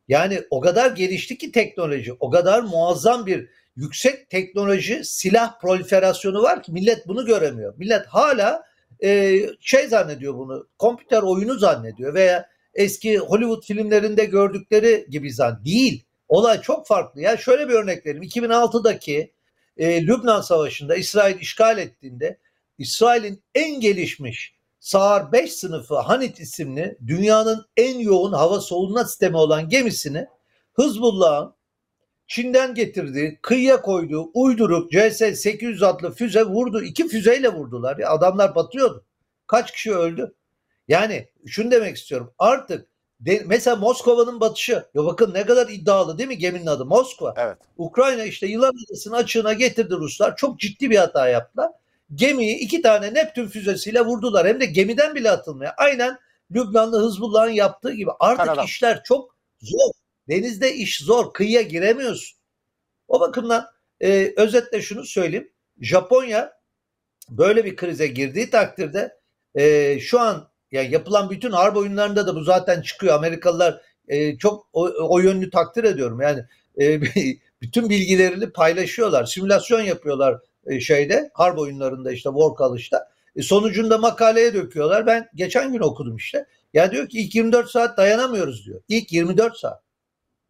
Yani 0.08 0.42
o 0.50 0.62
kadar 0.62 0.92
gelişti 0.92 1.38
ki 1.38 1.52
teknoloji, 1.52 2.14
o 2.20 2.30
kadar 2.30 2.62
muazzam 2.62 3.26
bir 3.26 3.50
yüksek 3.76 4.30
teknoloji 4.30 5.04
silah 5.04 5.60
proliferasyonu 5.60 6.42
var 6.42 6.64
ki 6.64 6.72
millet 6.72 7.08
bunu 7.08 7.26
göremiyor. 7.26 7.74
Millet 7.78 8.06
hala 8.06 8.64
e, 9.04 9.42
şey 9.60 9.88
zannediyor 9.88 10.38
bunu, 10.38 10.68
kompüter 10.78 11.22
oyunu 11.22 11.60
zannediyor 11.60 12.14
veya 12.14 12.50
eski 12.74 13.18
Hollywood 13.18 13.64
filmlerinde 13.64 14.26
gördükleri 14.26 15.08
gibi 15.10 15.34
zan 15.34 15.66
değil. 15.66 16.04
Olay 16.28 16.62
çok 16.62 16.88
farklı. 16.88 17.22
Ya 17.22 17.38
şöyle 17.38 17.70
bir 17.70 17.74
örnek 17.74 18.06
vereyim. 18.06 18.24
2006'daki 18.24 19.34
e, 19.78 20.08
Lübnan 20.08 20.42
Savaşı'nda 20.42 20.96
İsrail 20.96 21.40
işgal 21.40 21.78
ettiğinde 21.78 22.40
İsrail'in 22.78 23.44
en 23.56 23.80
gelişmiş 23.80 24.58
Sağır 24.80 25.32
5 25.32 25.54
sınıfı 25.54 25.96
Hanit 25.96 26.40
isimli 26.40 26.98
dünyanın 27.08 27.66
en 27.78 28.00
yoğun 28.00 28.34
hava 28.34 28.62
savunma 28.62 29.06
sistemi 29.06 29.38
olan 29.38 29.70
gemisini 29.70 30.28
Hızbullah'ın 30.74 31.54
Çin'den 32.28 32.76
getirdiği, 32.76 33.40
kıyıya 33.42 33.82
koyduğu 33.82 34.32
uyduruk 34.34 34.92
CS-800 34.92 35.86
adlı 35.86 36.12
füze 36.12 36.44
vurdu. 36.44 36.82
İki 36.82 37.08
füzeyle 37.08 37.50
vurdular. 37.50 37.98
Ya 37.98 38.10
adamlar 38.10 38.56
batıyordu. 38.56 39.06
Kaç 39.48 39.72
kişi 39.72 39.96
öldü? 39.96 40.34
Yani 40.88 41.28
şunu 41.46 41.72
demek 41.72 41.98
istiyorum. 41.98 42.34
Artık 42.38 42.88
de, 43.20 43.44
mesela 43.46 43.76
Moskova'nın 43.76 44.40
batışı. 44.40 44.74
Ya 44.74 45.06
bakın 45.06 45.34
ne 45.34 45.46
kadar 45.46 45.70
iddialı 45.70 46.18
değil 46.18 46.30
mi 46.30 46.38
geminin 46.38 46.66
adı? 46.66 46.86
Moskva. 46.86 47.34
Evet. 47.38 47.58
Ukrayna 47.78 48.24
işte 48.24 48.48
yılan 48.48 48.74
adasını 48.88 49.16
açığına 49.16 49.54
getirdi 49.54 49.94
Ruslar. 49.96 50.36
Çok 50.36 50.60
ciddi 50.60 50.90
bir 50.90 50.98
hata 50.98 51.30
yaptılar. 51.30 51.72
Gemiyi 52.16 52.58
iki 52.58 52.82
tane 52.82 53.14
Neptün 53.14 53.48
füzesiyle 53.48 54.02
vurdular. 54.02 54.48
Hem 54.48 54.60
de 54.60 54.66
gemiden 54.66 55.16
bile 55.16 55.32
atılmıyor. 55.32 55.72
Aynen 55.78 56.18
Lübnanlı 56.52 57.00
Hızbullah'ın 57.00 57.52
yaptığı 57.52 57.94
gibi. 57.94 58.12
Artık 58.20 58.46
Karadan. 58.46 58.66
işler 58.66 59.04
çok 59.04 59.36
zor. 59.62 59.92
Denizde 60.30 60.74
iş 60.74 60.98
zor. 61.00 61.34
Kıyıya 61.34 61.62
giremiyorsun. 61.62 62.38
O 63.08 63.20
bakımdan 63.20 63.66
e, 64.02 64.34
özetle 64.38 64.82
şunu 64.82 65.06
söyleyeyim. 65.06 65.52
Japonya 65.82 66.54
böyle 67.30 67.66
bir 67.66 67.76
krize 67.76 68.08
girdiği 68.08 68.50
takdirde 68.50 69.18
e, 69.56 70.00
şu 70.00 70.20
an 70.20 70.50
ya 70.72 70.84
yapılan 70.84 71.30
bütün 71.30 71.52
harp 71.52 71.78
oyunlarında 71.78 72.28
da 72.28 72.36
bu 72.36 72.44
zaten 72.44 72.82
çıkıyor. 72.82 73.16
Amerikalılar 73.16 73.82
e, 74.08 74.38
çok 74.38 74.70
o, 74.74 74.90
o 75.10 75.20
yönlü 75.20 75.50
takdir 75.50 75.84
ediyorum. 75.84 76.22
Yani 76.22 76.44
e, 76.82 77.02
bütün 77.62 77.90
bilgilerini 77.90 78.50
paylaşıyorlar. 78.50 79.26
Simülasyon 79.26 79.82
yapıyorlar 79.82 80.40
e, 80.66 80.80
şeyde 80.80 81.32
harp 81.34 81.60
oyunlarında 81.60 82.12
işte 82.12 82.30
War 82.30 82.58
College'da. 82.58 83.10
E, 83.36 83.42
sonucunda 83.42 83.98
makaleye 83.98 84.54
döküyorlar. 84.54 85.06
Ben 85.06 85.30
geçen 85.36 85.74
gün 85.74 85.80
okudum 85.80 86.16
işte. 86.16 86.46
Ya 86.74 86.92
diyor 86.92 87.10
ki 87.10 87.20
ilk 87.20 87.36
24 87.36 87.70
saat 87.70 87.98
dayanamıyoruz 87.98 88.66
diyor. 88.66 88.82
İlk 88.90 89.12
24 89.12 89.58
saat. 89.58 89.87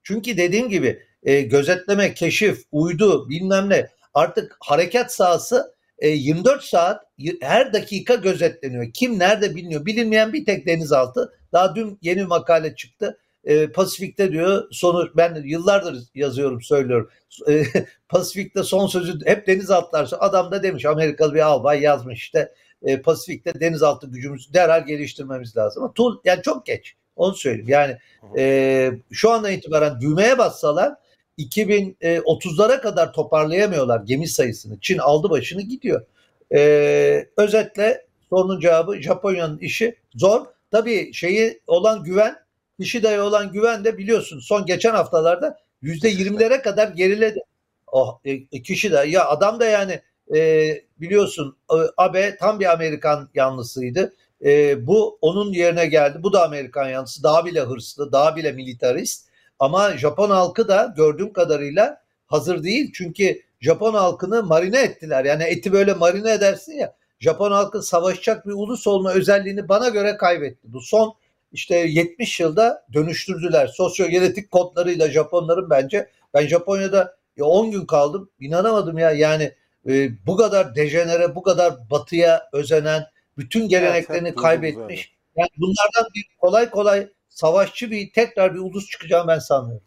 Çünkü 0.07 0.37
dediğim 0.37 0.69
gibi 0.69 1.03
e, 1.23 1.41
gözetleme, 1.41 2.13
keşif, 2.13 2.63
uydu 2.71 3.29
bilmem 3.29 3.69
ne 3.69 3.87
artık 4.13 4.57
harekat 4.59 5.13
sahası 5.13 5.75
e, 5.99 6.09
24 6.09 6.63
saat 6.63 7.03
her 7.41 7.73
dakika 7.73 8.15
gözetleniyor. 8.15 8.93
Kim 8.93 9.19
nerede 9.19 9.55
biliniyor. 9.55 9.85
Bilinmeyen 9.85 10.33
bir 10.33 10.45
tek 10.45 10.65
denizaltı. 10.65 11.33
Daha 11.53 11.75
dün 11.75 11.99
yeni 12.01 12.17
bir 12.17 12.25
makale 12.25 12.75
çıktı. 12.75 13.17
E, 13.43 13.71
Pasifik'te 13.71 14.31
diyor 14.31 14.67
sonu 14.71 15.09
ben 15.17 15.43
yıllardır 15.45 16.03
yazıyorum 16.15 16.61
söylüyorum. 16.61 17.09
E, 17.49 17.63
Pasifik'te 18.09 18.63
son 18.63 18.87
sözü 18.87 19.25
hep 19.25 19.47
denizaltılar. 19.47 20.09
Adam 20.19 20.51
da 20.51 20.63
demiş 20.63 20.85
Amerikalı 20.85 21.33
bir 21.33 21.47
albay 21.47 21.81
yazmış 21.81 22.19
işte 22.19 22.53
e, 22.81 23.01
Pasifik'te 23.01 23.59
denizaltı 23.59 24.07
gücümüzü 24.07 24.53
derhal 24.53 24.85
geliştirmemiz 24.85 25.57
lazım. 25.57 25.83
Ama 25.83 25.93
tool, 25.93 26.17
yani 26.25 26.41
çok 26.41 26.65
geç. 26.65 26.95
Onu 27.17 27.35
söyleyeyim. 27.35 27.69
Yani 27.69 27.97
e, 28.37 28.91
şu 29.11 29.31
andan 29.31 29.51
itibaren 29.51 30.01
düğmeye 30.01 30.37
bassalar 30.37 30.93
2030'lara 31.37 32.81
kadar 32.81 33.13
toparlayamıyorlar 33.13 34.01
gemi 34.05 34.27
sayısını. 34.27 34.79
Çin 34.81 34.97
aldı 34.97 35.29
başını 35.29 35.61
gidiyor. 35.61 36.05
E, 36.53 37.27
özetle 37.37 38.05
sorunun 38.29 38.59
cevabı 38.59 39.01
Japonya'nın 39.01 39.57
işi 39.57 39.95
zor. 40.15 40.45
Tabii 40.71 41.13
şeyi 41.13 41.61
olan 41.67 42.03
güven, 42.03 42.35
Nishida'ya 42.79 43.23
olan 43.23 43.51
güven 43.51 43.85
de 43.85 43.97
biliyorsun 43.97 44.39
son 44.39 44.65
geçen 44.65 44.91
haftalarda 44.91 45.59
yüzde 45.81 46.09
yirmilere 46.09 46.61
kadar 46.61 46.87
geriledi. 46.87 47.39
Oh, 47.87 48.19
e, 48.25 48.61
kişi 48.61 48.91
de 48.91 49.03
ya 49.07 49.27
adam 49.27 49.59
da 49.59 49.65
yani 49.65 50.01
e, 50.35 50.67
biliyorsun 50.97 51.57
e, 51.71 51.75
Abe 51.97 52.37
tam 52.39 52.59
bir 52.59 52.71
Amerikan 52.71 53.29
yanlısıydı. 53.33 54.13
E, 54.45 54.87
bu 54.87 55.17
onun 55.21 55.53
yerine 55.53 55.85
geldi. 55.85 56.23
Bu 56.23 56.33
da 56.33 56.45
Amerikan 56.45 56.89
yanlısı. 56.89 57.23
Daha 57.23 57.45
bile 57.45 57.61
hırslı, 57.61 58.11
daha 58.11 58.35
bile 58.35 58.51
militarist. 58.51 59.27
Ama 59.59 59.97
Japon 59.97 60.29
halkı 60.29 60.67
da 60.67 60.93
gördüğüm 60.97 61.33
kadarıyla 61.33 62.01
hazır 62.27 62.63
değil. 62.63 62.91
Çünkü 62.95 63.41
Japon 63.61 63.93
halkını 63.93 64.43
marine 64.43 64.81
ettiler. 64.81 65.25
Yani 65.25 65.43
eti 65.43 65.73
böyle 65.73 65.93
marine 65.93 66.31
edersin 66.31 66.73
ya. 66.73 66.95
Japon 67.19 67.51
halkı 67.51 67.81
savaşacak 67.81 68.47
bir 68.47 68.51
ulus 68.51 68.87
olma 68.87 69.13
özelliğini 69.13 69.69
bana 69.69 69.89
göre 69.89 70.17
kaybetti. 70.17 70.73
Bu 70.73 70.81
son 70.81 71.13
işte 71.51 71.75
70 71.75 72.39
yılda 72.39 72.85
dönüştürdüler. 72.93 73.67
Sosyogenetik 73.67 74.51
kodlarıyla 74.51 75.11
Japonların 75.11 75.69
bence. 75.69 76.09
Ben 76.33 76.47
Japonya'da 76.47 77.17
10 77.39 77.71
gün 77.71 77.85
kaldım. 77.85 78.29
İnanamadım 78.39 78.97
ya. 78.97 79.11
Yani 79.11 79.51
e, 79.87 80.09
bu 80.25 80.37
kadar 80.37 80.75
dejenere, 80.75 81.35
bu 81.35 81.43
kadar 81.43 81.89
batıya 81.89 82.49
özenen, 82.53 83.03
bütün 83.37 83.69
geleneklerini 83.69 84.27
evet, 84.27 84.37
kaybetmiş. 84.37 85.17
Yani 85.35 85.49
bunlardan 85.57 86.11
bir 86.15 86.25
kolay 86.37 86.69
kolay 86.69 87.07
savaşçı 87.29 87.91
bir 87.91 88.13
tekrar 88.13 88.53
bir 88.53 88.59
ulus 88.59 88.89
çıkacağını 88.89 89.27
ben 89.27 89.39
sanmıyorum. 89.39 89.83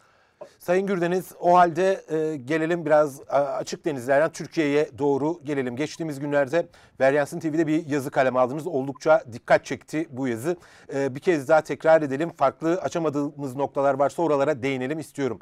Sayın 0.59 0.87
Gürdeniz 0.87 1.33
o 1.41 1.57
halde 1.57 2.05
e, 2.09 2.37
gelelim 2.37 2.87
biraz 2.87 3.21
açık 3.29 3.85
denizlerden 3.85 4.33
Türkiye'ye 4.33 4.99
doğru 4.99 5.41
gelelim. 5.45 5.77
Geçtiğimiz 5.77 6.21
günlerde 6.21 6.67
Veryansın 7.01 7.41
TV'de 7.41 7.67
bir 7.67 7.87
yazı 7.87 8.11
kalem 8.11 8.37
aldınız. 8.37 8.67
Oldukça 8.67 9.25
dikkat 9.33 9.65
çekti 9.65 10.07
bu 10.11 10.29
yazı. 10.29 10.57
E, 10.95 11.15
bir 11.15 11.21
kez 11.21 11.49
daha 11.49 11.61
tekrar 11.61 12.03
edelim. 12.03 12.31
Farklı 12.37 12.75
açamadığımız 12.75 13.57
noktalar 13.57 13.95
varsa 13.95 14.23
oralara 14.23 14.63
değinelim 14.63 14.99
istiyorum. 14.99 15.39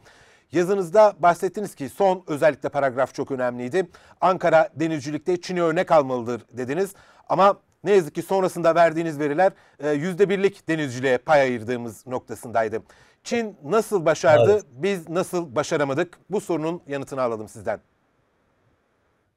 Yazınızda 0.52 1.14
bahsettiniz 1.18 1.74
ki 1.74 1.88
son 1.88 2.24
özellikle 2.26 2.68
paragraf 2.68 3.14
çok 3.14 3.30
önemliydi. 3.30 3.88
Ankara 4.20 4.68
denizcilikte 4.74 5.40
Çin'e 5.40 5.62
örnek 5.62 5.92
almalıdır 5.92 6.42
dediniz. 6.52 6.94
Ama 7.28 7.60
ne 7.84 7.92
yazık 7.92 8.14
ki 8.14 8.22
sonrasında 8.22 8.74
verdiğiniz 8.74 9.18
veriler 9.18 9.52
e, 9.80 9.90
yüzde 9.90 10.28
birlik 10.28 10.68
denizciliğe 10.68 11.18
pay 11.18 11.40
ayırdığımız 11.40 12.06
noktasındaydı. 12.06 12.82
Çin 13.24 13.56
nasıl 13.64 14.04
başardı, 14.04 14.52
evet. 14.52 14.64
biz 14.70 15.08
nasıl 15.08 15.54
başaramadık? 15.54 16.18
Bu 16.30 16.40
sorunun 16.40 16.82
yanıtını 16.88 17.22
alalım 17.22 17.48
sizden. 17.48 17.80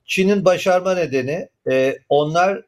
Çin'in 0.06 0.46
başarma 0.46 0.94
nedeni 0.94 1.50
e, 1.72 1.98
onlar 2.10 2.62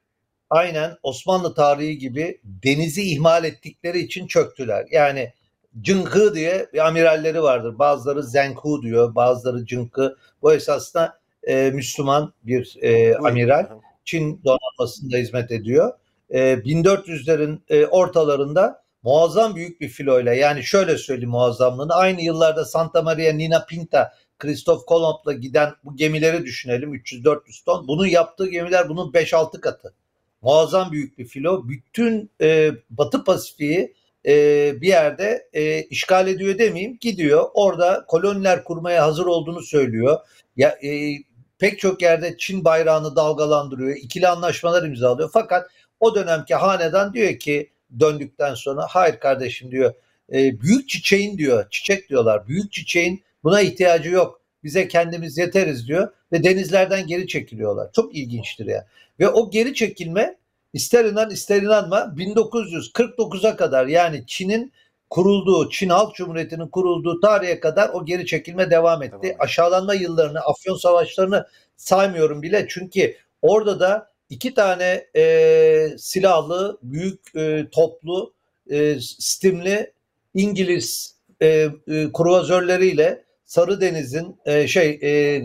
aynen 0.50 0.98
Osmanlı 1.04 1.56
tarihi 1.56 1.98
gibi 1.98 2.40
denizi 2.44 3.02
ihmal 3.02 3.44
ettikleri 3.44 4.00
için 4.00 4.28
çöktüler. 4.28 4.88
Yani 4.92 5.34
Cınkı 5.82 6.36
diye 6.36 6.68
bir 6.74 6.88
amiralleri 6.88 7.42
vardır. 7.42 7.80
Bazıları 7.80 8.24
Zenku 8.24 8.82
diyor, 8.82 9.16
bazıları 9.16 9.66
Cınkı. 9.66 10.18
Bu 10.42 10.54
esasında 10.54 11.20
e, 11.44 11.72
Müslüman 11.74 12.34
bir 12.44 12.78
e, 12.82 13.18
amiral. 13.18 13.68
Çin 14.06 14.42
donanmasında 14.44 15.18
hizmet 15.18 15.52
ediyor. 15.52 15.94
E, 16.30 16.40
1400'lerin 16.40 17.60
e, 17.70 17.86
ortalarında 17.86 18.84
muazzam 19.04 19.56
büyük 19.56 19.82
bir 19.82 19.90
filoyla 19.90 20.34
yani 20.34 20.64
şöyle 20.64 20.98
söyleyeyim 20.98 21.30
muazzamlığını 21.30 21.94
aynı 21.94 22.22
yıllarda 22.22 22.66
Santa 22.66 23.02
Maria 23.02 23.34
Nina 23.34 23.66
Pinta 23.66 24.14
Christoph 24.40 24.86
Kolomb'la 24.86 25.34
giden 25.34 25.74
bu 25.84 25.96
gemileri 25.96 26.46
düşünelim 26.46 26.96
300-400 26.96 27.66
ton. 27.66 27.88
Bunun 27.88 28.06
yaptığı 28.06 28.50
gemiler 28.50 28.90
bunun 28.90 29.12
5-6 29.12 29.60
katı. 29.60 29.94
Muazzam 30.42 30.92
büyük 30.92 31.18
bir 31.18 31.26
filo. 31.26 31.70
Bütün 31.70 32.32
e, 32.42 32.72
Batı 32.90 33.24
Pasifik'i 33.24 33.94
e, 34.26 34.34
bir 34.82 34.88
yerde 34.88 35.50
e, 35.54 35.84
işgal 35.84 36.28
ediyor 36.28 36.58
demeyeyim 36.58 36.98
gidiyor. 37.02 37.50
Orada 37.54 38.06
koloniler 38.08 38.64
kurmaya 38.64 39.04
hazır 39.04 39.26
olduğunu 39.26 39.62
söylüyor. 39.62 40.20
Ya 40.58 40.70
e, 40.70 41.18
pek 41.64 41.80
çok 41.80 42.02
yerde 42.02 42.36
Çin 42.38 42.66
bayrağını 42.66 43.16
dalgalandırıyor. 43.16 43.96
ikili 43.96 44.28
anlaşmalar 44.28 44.84
imzalıyor. 44.84 45.30
Fakat 45.34 45.70
o 46.00 46.16
dönemki 46.16 46.56
hanedan 46.56 47.14
diyor 47.14 47.40
ki 47.40 47.70
döndükten 48.00 48.54
sonra 48.54 48.86
hayır 48.90 49.20
kardeşim 49.20 49.72
diyor 49.72 49.94
e, 50.34 50.62
büyük 50.62 50.90
çiçeğin 50.90 51.38
diyor 51.38 51.70
çiçek 51.70 52.10
diyorlar 52.10 52.48
büyük 52.48 52.72
çiçeğin 52.72 53.24
buna 53.44 53.62
ihtiyacı 53.62 54.10
yok 54.10 54.42
bize 54.64 54.88
kendimiz 54.88 55.38
yeteriz 55.38 55.88
diyor 55.88 56.14
ve 56.32 56.44
denizlerden 56.44 57.08
geri 57.08 57.28
çekiliyorlar. 57.28 57.92
Çok 57.92 58.16
ilginçtir 58.16 58.66
ya. 58.66 58.88
Ve 59.20 59.30
o 59.30 59.52
geri 59.52 59.74
çekilme 59.74 60.36
ister 60.74 61.06
inan 61.06 61.30
ister 61.30 61.62
inanma 61.62 61.98
1949'a 62.18 63.56
kadar 63.56 63.88
yani 63.88 64.24
Çin'in 64.28 64.74
kurulduğu, 65.14 65.70
Çin 65.70 65.90
Halk 65.90 66.16
Cumhuriyeti'nin 66.16 66.68
kurulduğu 66.68 67.20
tarihe 67.20 67.60
kadar 67.60 67.90
o 67.90 68.06
geri 68.06 68.26
çekilme 68.26 68.72
devam 68.72 69.04
etti. 69.04 69.18
Tamam. 69.22 69.36
Aşağılanma 69.40 69.94
yıllarını, 69.94 70.40
Afyon 70.40 70.76
Savaşlarını 70.76 71.48
saymıyorum 71.76 72.42
bile. 72.42 72.66
Çünkü 72.70 73.16
orada 73.42 73.80
da 73.80 74.12
iki 74.30 74.54
tane 74.54 75.06
e, 75.16 75.88
silahlı, 75.98 76.78
büyük 76.84 77.36
e, 77.36 77.66
toplu, 77.72 78.34
e, 78.70 79.00
stimli 79.00 79.94
İngiliz 80.34 81.16
e, 81.42 81.48
e, 81.48 81.70
kruvazörleriyle 82.14 83.24
Sarı 83.46 83.82
Deniz'in 83.82 84.38
e, 84.46 84.68
şey 84.68 84.90
e, 84.90 85.42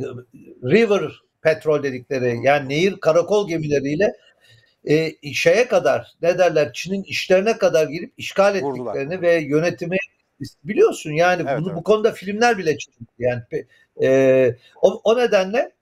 River 0.65 1.03
petrol 1.43 1.83
dedikleri 1.83 2.39
yani 2.43 2.69
nehir 2.69 3.01
karakol 3.01 3.49
gemileriyle 3.49 4.13
e, 4.89 5.33
şeye 5.33 5.69
kadar 5.69 6.13
ne 6.23 6.39
derler 6.39 6.73
Çin'in 6.73 7.03
işlerine 7.03 7.59
kadar 7.59 7.87
girip 7.89 8.13
işgal 8.17 8.55
ettiklerini 8.55 9.15
Vurdular. 9.15 9.23
ve 9.23 9.35
yönetimi 9.35 9.97
biliyorsun 10.65 11.11
yani 11.11 11.43
evet, 11.49 11.61
bunu 11.61 11.69
evet. 11.69 11.79
bu 11.79 11.83
konuda 11.83 12.13
filmler 12.13 12.59
bile 12.59 12.79
çıktı 12.79 13.05
yani 13.19 13.43
e, 14.03 14.57
o, 14.83 15.01
o 15.05 15.19
nedenle 15.19 15.73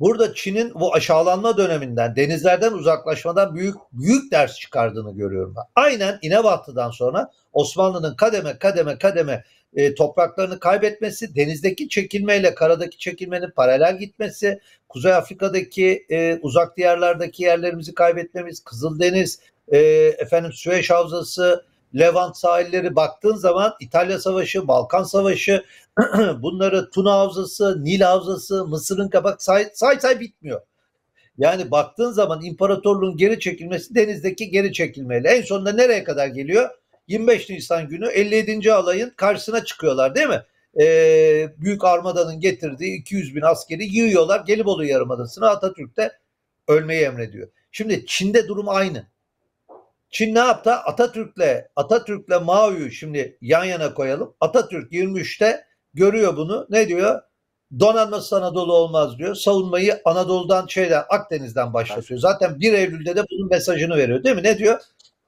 burada 0.00 0.34
Çin'in 0.34 0.74
bu 0.74 0.94
aşağılanma 0.94 1.56
döneminden 1.56 2.16
denizlerden 2.16 2.72
uzaklaşmadan 2.72 3.54
büyük 3.54 3.76
büyük 3.92 4.32
ders 4.32 4.58
çıkardığını 4.58 5.16
görüyorum 5.16 5.54
ben. 5.56 5.64
Aynen 5.74 6.18
İnebatı'dan 6.22 6.90
sonra 6.90 7.30
Osmanlı'nın 7.52 8.16
kademe 8.16 8.58
kademe 8.58 8.98
kademe 8.98 9.44
e, 9.76 9.94
topraklarını 9.94 10.60
kaybetmesi, 10.60 11.36
denizdeki 11.36 11.88
çekilmeyle 11.88 12.54
karadaki 12.54 12.98
çekilmenin 12.98 13.50
paralel 13.50 13.98
gitmesi, 13.98 14.60
Kuzey 14.88 15.14
Afrika'daki 15.14 16.06
e, 16.10 16.38
uzak 16.42 16.76
diyarlardaki 16.76 17.42
yerlerimizi 17.42 17.94
kaybetmemiz, 17.94 18.64
Kızıldeniz, 18.64 19.38
e, 19.68 19.78
efendim 20.18 20.52
Süveyş 20.52 20.90
Havzası, 20.90 21.64
Levant 21.98 22.36
sahilleri 22.36 22.96
baktığın 22.96 23.36
zaman 23.36 23.74
İtalya 23.80 24.18
Savaşı, 24.18 24.68
Balkan 24.68 25.02
Savaşı, 25.02 25.64
bunları 26.42 26.90
Tuna 26.90 27.12
Havzası, 27.12 27.84
Nil 27.84 28.00
Havzası, 28.00 28.66
Mısır'ın 28.66 29.08
kabak 29.08 29.42
say 29.42 29.70
say, 29.74 30.00
say 30.00 30.20
bitmiyor. 30.20 30.60
Yani 31.38 31.70
baktığın 31.70 32.12
zaman 32.12 32.44
imparatorluğun 32.44 33.16
geri 33.16 33.40
çekilmesi 33.40 33.94
denizdeki 33.94 34.50
geri 34.50 34.72
çekilmeyle 34.72 35.28
en 35.28 35.42
sonunda 35.42 35.72
nereye 35.72 36.04
kadar 36.04 36.26
geliyor? 36.26 36.70
25 37.08 37.50
Nisan 37.50 37.88
günü 37.88 38.08
57. 38.08 38.72
alayın 38.72 39.12
karşısına 39.16 39.64
çıkıyorlar 39.64 40.14
değil 40.14 40.28
mi? 40.28 40.42
Ee, 40.80 41.48
Büyük 41.58 41.84
Armada'nın 41.84 42.40
getirdiği 42.40 43.00
200 43.00 43.36
bin 43.36 43.40
askeri 43.40 43.84
yığıyorlar. 43.84 44.40
Gelibolu 44.40 44.84
Yarımadası'na 44.84 45.50
Atatürk 45.50 45.96
de 45.96 46.12
ölmeyi 46.68 47.02
emrediyor. 47.02 47.48
Şimdi 47.72 48.06
Çin'de 48.06 48.48
durum 48.48 48.68
aynı. 48.68 49.06
Çin 50.10 50.34
ne 50.34 50.38
yaptı? 50.38 50.72
Atatürk'le 50.72 51.64
Atatürk'le 51.76 52.42
Mao'yu 52.44 52.90
şimdi 52.90 53.38
yan 53.40 53.64
yana 53.64 53.94
koyalım. 53.94 54.34
Atatürk 54.40 54.92
23'te 54.92 55.64
görüyor 55.94 56.36
bunu. 56.36 56.66
Ne 56.70 56.88
diyor? 56.88 57.22
Donanması 57.80 58.36
Anadolu 58.36 58.72
olmaz 58.72 59.18
diyor. 59.18 59.34
Savunmayı 59.34 60.00
Anadolu'dan 60.04 60.66
şeyden 60.66 61.04
Akdeniz'den 61.08 61.72
başlatıyor. 61.74 62.20
Zaten 62.20 62.60
1 62.60 62.72
Eylül'de 62.72 63.16
de 63.16 63.22
bunun 63.30 63.50
mesajını 63.50 63.96
veriyor 63.96 64.24
değil 64.24 64.36
mi? 64.36 64.42
Ne 64.42 64.58
diyor? 64.58 64.80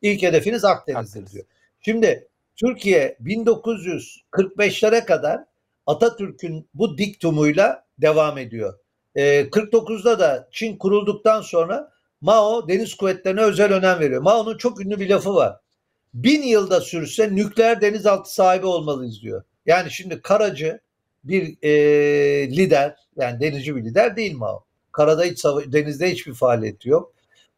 İlk 0.02 0.22
hedefiniz 0.22 0.64
Akdeniz'dir 0.64 1.10
Akdeniz. 1.18 1.32
diyor. 1.32 1.44
Şimdi 1.84 2.28
Türkiye 2.56 3.16
1945'lere 3.24 5.04
kadar 5.04 5.40
Atatürk'ün 5.86 6.68
bu 6.74 6.98
diktumuyla 6.98 7.84
devam 7.98 8.38
ediyor. 8.38 8.78
Ee, 9.14 9.40
49'da 9.40 10.18
da 10.18 10.48
Çin 10.52 10.76
kurulduktan 10.76 11.40
sonra 11.40 11.92
Mao 12.20 12.68
deniz 12.68 12.94
kuvvetlerine 12.94 13.40
özel 13.40 13.72
önem 13.72 14.00
veriyor. 14.00 14.22
Mao'nun 14.22 14.56
çok 14.56 14.80
ünlü 14.80 15.00
bir 15.00 15.10
lafı 15.10 15.34
var. 15.34 15.56
Bin 16.14 16.42
yılda 16.42 16.80
sürse 16.80 17.34
nükleer 17.34 17.80
denizaltı 17.80 18.34
sahibi 18.34 18.66
olmalıyız 18.66 19.22
diyor. 19.22 19.42
Yani 19.66 19.90
şimdi 19.90 20.22
karacı 20.22 20.80
bir 21.24 21.56
e, 21.62 21.72
lider 22.56 22.96
yani 23.16 23.40
denizci 23.40 23.76
bir 23.76 23.84
lider 23.84 24.16
değil 24.16 24.36
Mao. 24.36 24.64
Karada 24.92 25.24
hiç 25.24 25.44
denizde 25.44 26.10
hiçbir 26.12 26.34
faaliyeti 26.34 26.88
yok. 26.88 27.13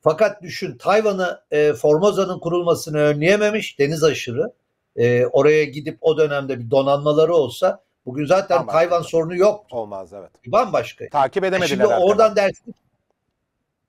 Fakat 0.09 0.43
düşün 0.43 0.79
Tayvan'ı 0.79 1.41
e, 1.51 1.73
Formoza'nın 1.73 2.39
kurulmasını 2.39 2.99
önleyememiş 2.99 3.79
deniz 3.79 4.05
aşırı. 4.05 4.53
E, 4.97 5.27
oraya 5.27 5.65
gidip 5.65 5.99
o 6.01 6.19
dönemde 6.19 6.59
bir 6.59 6.71
donanmaları 6.71 7.35
olsa 7.35 7.83
bugün 8.07 8.27
zaten 8.27 8.59
Bambaşka. 8.59 8.79
Tayvan 8.79 9.03
sorunu 9.03 9.37
yok. 9.37 9.67
Olmaz 9.71 10.13
evet. 10.13 10.31
Bambaşka. 10.47 11.09
Takip 11.09 11.45
e, 11.45 11.47
edemediler. 11.47 11.69
Şimdi 11.69 11.87
oradan 11.87 12.37
dersini 12.37 12.75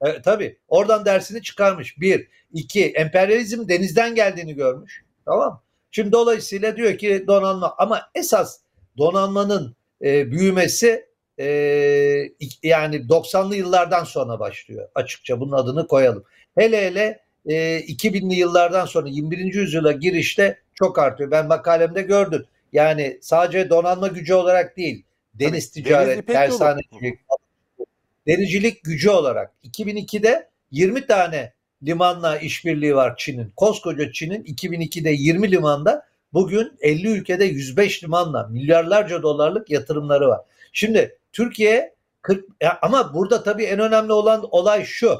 e, 0.01 0.21
tabii 0.21 0.57
oradan 0.67 1.05
dersini 1.05 1.41
çıkarmış. 1.41 1.99
Bir, 1.99 2.27
iki, 2.53 2.85
emperyalizm 2.85 3.67
denizden 3.67 4.15
geldiğini 4.15 4.53
görmüş. 4.55 5.03
Tamam 5.25 5.61
Şimdi 5.91 6.11
dolayısıyla 6.11 6.77
diyor 6.77 6.97
ki 6.97 7.23
donanma 7.27 7.75
ama 7.77 8.01
esas 8.15 8.59
donanmanın 8.97 9.75
e, 10.01 10.31
büyümesi 10.31 11.06
e, 11.39 11.45
yani 12.63 12.95
90'lı 12.95 13.55
yıllardan 13.55 14.03
sonra 14.03 14.39
başlıyor 14.39 14.89
açıkça 14.95 15.39
bunun 15.39 15.51
adını 15.51 15.87
koyalım. 15.87 16.23
Hele 16.55 16.85
hele 16.85 17.19
e, 17.45 17.79
2000'li 17.79 18.35
yıllardan 18.35 18.85
sonra 18.85 19.09
21. 19.09 19.53
yüzyıla 19.53 19.91
girişte 19.91 20.59
çok 20.75 20.99
artıyor. 20.99 21.31
Ben 21.31 21.47
makalemde 21.47 22.01
gördüm. 22.01 22.45
Yani 22.73 23.17
sadece 23.21 23.69
donanma 23.69 24.07
gücü 24.07 24.33
olarak 24.33 24.77
değil, 24.77 25.03
deniz 25.33 25.71
Tabii, 25.71 25.83
ticaret, 25.83 26.27
tersanecilik, 26.27 27.19
denizcilik 28.27 28.83
gücü 28.83 29.09
olarak 29.09 29.51
2002'de 29.63 30.49
20 30.71 31.07
tane 31.07 31.53
limanla 31.85 32.37
işbirliği 32.37 32.95
var 32.95 33.17
Çin'in. 33.17 33.53
Koskoca 33.55 34.11
Çin'in 34.11 34.43
2002'de 34.43 35.09
20 35.09 35.51
limanda 35.51 36.05
bugün 36.33 36.71
50 36.81 37.07
ülkede 37.07 37.45
105 37.45 38.03
limanla 38.03 38.47
milyarlarca 38.47 39.23
dolarlık 39.23 39.69
yatırımları 39.69 40.27
var. 40.27 40.41
Şimdi 40.73 41.17
Türkiye 41.37 41.95
40 42.21 42.45
ama 42.81 43.13
burada 43.13 43.43
tabii 43.43 43.63
en 43.63 43.79
önemli 43.79 44.13
olan 44.13 44.47
olay 44.51 44.85
şu. 44.85 45.17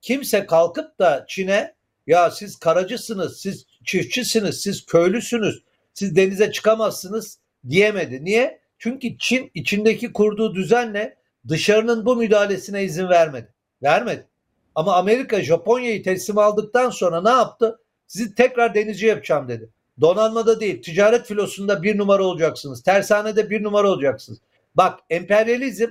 Kimse 0.00 0.46
kalkıp 0.46 0.98
da 0.98 1.24
Çin'e 1.28 1.74
ya 2.06 2.30
siz 2.30 2.56
karacısınız, 2.56 3.40
siz 3.40 3.66
çiftçisiniz, 3.84 4.60
siz 4.60 4.86
köylüsünüz, 4.86 5.62
siz 5.94 6.16
denize 6.16 6.52
çıkamazsınız 6.52 7.38
diyemedi. 7.68 8.24
Niye? 8.24 8.60
Çünkü 8.78 9.18
Çin 9.18 9.50
içindeki 9.54 10.12
kurduğu 10.12 10.54
düzenle 10.54 11.16
dışarının 11.48 12.06
bu 12.06 12.16
müdahalesine 12.16 12.84
izin 12.84 13.08
vermedi. 13.08 13.48
Vermedi. 13.82 14.26
Ama 14.74 14.96
Amerika 14.96 15.42
Japonya'yı 15.42 16.02
teslim 16.02 16.38
aldıktan 16.38 16.90
sonra 16.90 17.22
ne 17.22 17.30
yaptı? 17.30 17.80
Sizi 18.06 18.34
tekrar 18.34 18.74
denizci 18.74 19.06
yapacağım 19.06 19.48
dedi. 19.48 19.68
Donanmada 20.00 20.60
değil, 20.60 20.82
ticaret 20.82 21.26
filosunda 21.26 21.82
bir 21.82 21.98
numara 21.98 22.24
olacaksınız. 22.24 22.82
Tersanede 22.82 23.50
bir 23.50 23.62
numara 23.62 23.90
olacaksınız. 23.90 24.38
Bak 24.74 25.00
emperyalizm 25.10 25.90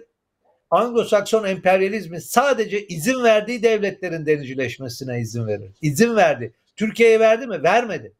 Anglo-Sakson 0.72 1.48
emperyalizmi 1.48 2.22
sadece 2.22 2.88
izin 2.88 3.24
verdiği 3.24 3.64
devletlerin 3.64 4.26
denizcileşmesine 4.26 5.20
izin 5.20 5.48
verir. 5.48 5.72
İzin 5.82 6.16
verdi. 6.16 6.54
Türkiye'ye 6.76 7.20
verdi 7.20 7.48
mi? 7.48 7.64
Vermedi. 7.64 8.14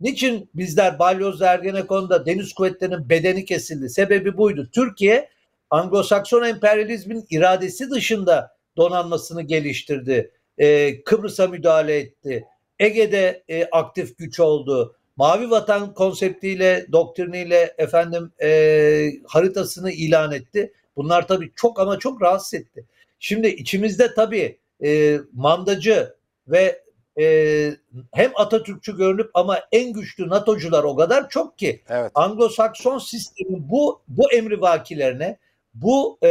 Niçin 0.00 0.50
bizler 0.54 0.98
Balyoz 0.98 1.42
Ergenekon'da 1.42 2.26
deniz 2.26 2.52
kuvvetlerinin 2.52 3.08
bedeni 3.08 3.44
kesildi? 3.44 3.88
Sebebi 3.88 4.36
buydu. 4.36 4.68
Türkiye 4.72 5.28
Anglo-Sakson 5.70 6.48
emperyalizmin 6.48 7.26
iradesi 7.30 7.90
dışında 7.90 8.56
donanmasını 8.76 9.42
geliştirdi. 9.42 10.30
Ee, 10.58 11.02
Kıbrıs'a 11.04 11.46
müdahale 11.46 11.96
etti. 11.98 12.44
Ege'de 12.78 13.44
e, 13.48 13.64
aktif 13.64 14.18
güç 14.18 14.40
oldu. 14.40 14.97
Mavi 15.18 15.50
Vatan 15.50 15.94
konseptiyle, 15.94 16.86
doktriniyle 16.92 17.74
efendim 17.78 18.32
e, 18.42 19.10
haritasını 19.26 19.92
ilan 19.92 20.32
etti. 20.32 20.72
Bunlar 20.96 21.28
tabii 21.28 21.52
çok 21.56 21.80
ama 21.80 21.98
çok 21.98 22.22
rahatsız 22.22 22.54
etti. 22.54 22.84
Şimdi 23.18 23.48
içimizde 23.48 24.14
tabii 24.14 24.58
e, 24.84 25.18
mandacı 25.32 26.14
ve 26.48 26.82
e, 27.20 27.70
hem 28.12 28.30
Atatürkçü 28.36 28.96
görünüp 28.96 29.30
ama 29.34 29.60
en 29.72 29.92
güçlü 29.92 30.28
NATO'cular 30.28 30.84
o 30.84 30.96
kadar 30.96 31.28
çok 31.28 31.58
ki 31.58 31.82
evet. 31.88 32.12
Anglo-Sakson 32.14 33.00
sistemin 33.00 33.70
bu 33.70 34.00
bu 34.08 34.32
emri 34.32 34.60
vakilerine 34.60 35.38
bu 35.74 36.18
e, 36.22 36.28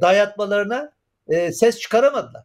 dayatmalarına 0.00 0.92
e, 1.28 1.52
ses 1.52 1.78
çıkaramadılar. 1.78 2.44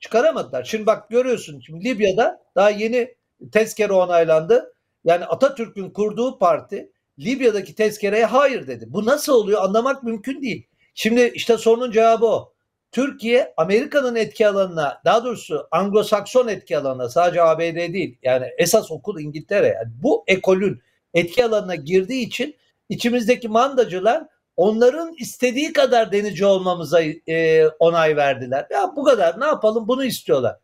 Çıkaramadılar. 0.00 0.64
Şimdi 0.64 0.86
bak 0.86 1.10
görüyorsun 1.10 1.60
şimdi 1.66 1.84
Libya'da 1.84 2.42
daha 2.56 2.70
yeni 2.70 3.14
tezkere 3.52 3.92
onaylandı. 3.92 4.72
Yani 5.04 5.24
Atatürk'ün 5.24 5.90
kurduğu 5.90 6.38
parti 6.38 6.92
Libya'daki 7.18 7.74
tezkereye 7.74 8.24
hayır 8.24 8.66
dedi. 8.66 8.84
Bu 8.88 9.06
nasıl 9.06 9.32
oluyor 9.32 9.62
anlamak 9.62 10.02
mümkün 10.02 10.42
değil. 10.42 10.66
Şimdi 10.94 11.32
işte 11.34 11.58
sorunun 11.58 11.90
cevabı 11.90 12.26
o. 12.26 12.52
Türkiye 12.92 13.54
Amerika'nın 13.56 14.16
etki 14.16 14.48
alanına 14.48 15.00
daha 15.04 15.24
doğrusu 15.24 15.68
Anglo-Sakson 15.72 16.50
etki 16.50 16.78
alanına 16.78 17.08
sadece 17.08 17.42
ABD 17.42 17.92
değil 17.92 18.18
yani 18.22 18.46
esas 18.58 18.90
okul 18.90 19.20
İngiltere 19.20 19.66
yani 19.66 19.92
bu 20.02 20.24
ekolün 20.26 20.82
etki 21.14 21.44
alanına 21.44 21.74
girdiği 21.74 22.26
için 22.26 22.56
içimizdeki 22.88 23.48
mandacılar 23.48 24.26
onların 24.56 25.14
istediği 25.18 25.72
kadar 25.72 26.12
denizci 26.12 26.46
olmamıza 26.46 27.02
e, 27.02 27.68
onay 27.68 28.16
verdiler. 28.16 28.66
Ya 28.70 28.92
bu 28.96 29.04
kadar 29.04 29.40
ne 29.40 29.44
yapalım 29.44 29.88
bunu 29.88 30.04
istiyorlar. 30.04 30.56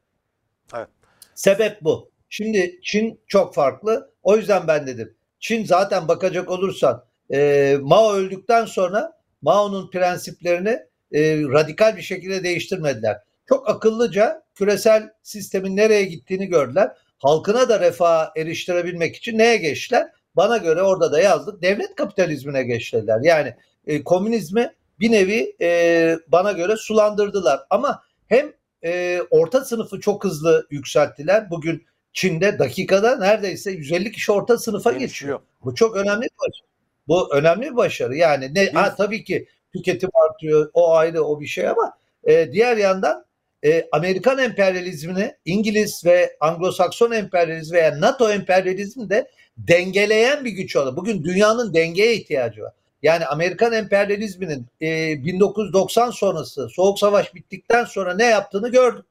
Evet. 0.77 0.88
Sebep 1.35 1.85
bu. 1.85 2.11
Şimdi 2.37 2.81
Çin 2.83 3.20
çok 3.27 3.55
farklı. 3.55 4.11
O 4.22 4.37
yüzden 4.37 4.68
ben 4.68 4.87
dedim. 4.87 5.16
Çin 5.40 5.64
zaten 5.64 6.09
bakacak 6.09 6.51
olursan 6.51 7.05
e, 7.33 7.77
Mao 7.81 8.12
öldükten 8.12 8.64
sonra 8.64 9.12
Mao'nun 9.42 9.90
prensiplerini 9.90 10.79
e, 11.12 11.42
radikal 11.42 11.96
bir 11.96 12.03
şekilde 12.03 12.44
değiştirmediler. 12.44 13.16
Çok 13.49 13.68
akıllıca 13.68 14.42
küresel 14.55 15.11
sistemin 15.22 15.77
nereye 15.77 16.05
gittiğini 16.05 16.46
gördüler. 16.46 16.90
Halkına 17.18 17.68
da 17.68 17.81
refah 17.81 18.31
eriştirebilmek 18.37 19.16
için 19.16 19.38
neye 19.38 19.57
geçtiler? 19.57 20.11
bana 20.37 20.57
göre 20.57 20.83
orada 20.83 21.12
da 21.12 21.20
yazdık 21.20 21.62
devlet 21.62 21.94
kapitalizmine 21.94 22.62
geçtiler. 22.62 23.20
Yani 23.22 23.55
e, 23.87 24.05
komünizmi 24.05 24.72
bir 25.01 25.12
nevi 25.12 25.57
e, 25.61 26.18
bana 26.29 26.53
göre 26.53 26.77
sulandırdılar. 26.77 27.61
Ama 27.70 28.03
hem 28.27 28.53
e, 28.85 29.20
orta 29.31 29.64
sınıfı 29.64 30.01
çok 30.01 30.25
hızlı 30.25 30.66
yükselttiler. 30.70 31.51
Bugün 31.51 31.87
Çin'de 32.16 32.59
dakikada 32.59 33.16
neredeyse 33.16 33.70
150 33.70 34.12
kişi 34.12 34.33
orta 34.33 34.59
sınıfa 34.59 34.90
geçiyor. 34.90 35.09
Geçiyor. 35.09 35.40
Bu 35.64 35.74
çok 35.74 35.96
önemli 35.96 36.22
bir 36.22 36.38
başarı. 36.38 36.66
Bu 37.09 37.35
önemli 37.35 37.70
bir 37.70 37.76
başarı. 37.76 38.16
Yani 38.16 38.55
ne 38.55 38.70
ha, 38.70 38.94
tabii 38.94 39.24
ki 39.24 39.48
tüketim 39.74 40.11
artıyor. 40.14 40.70
O 40.74 40.94
ayrı 40.94 41.22
o 41.22 41.40
bir 41.40 41.46
şey 41.46 41.68
ama 41.68 41.98
e, 42.24 42.52
diğer 42.52 42.76
yandan 42.76 43.24
e, 43.64 43.88
Amerikan 43.92 44.38
emperyalizmini 44.38 45.35
İngiliz 45.44 46.05
ve 46.05 46.37
Anglo-Sakson 46.40 47.14
emperyalizmi 47.14 47.76
veya 47.76 48.00
NATO 48.00 48.31
emperyalizmi 48.31 49.11
de 49.11 49.31
dengeleyen 49.59 50.44
bir 50.44 50.50
güç 50.50 50.76
oldu. 50.76 50.96
Bugün 50.96 51.24
dünyanın 51.24 51.74
dengeye 51.74 52.14
ihtiyacı 52.14 52.62
var. 52.62 52.72
Yani 53.02 53.26
Amerikan 53.26 53.72
emperyalizminin 53.72 54.66
e, 54.83 55.24
1990 55.24 56.11
sonrası 56.11 56.68
Soğuk 56.68 56.98
Savaş 56.98 57.35
bittikten 57.35 57.85
sonra 57.85 58.14
ne 58.14 58.24
yaptığını 58.24 58.68
gördük. 58.68 59.05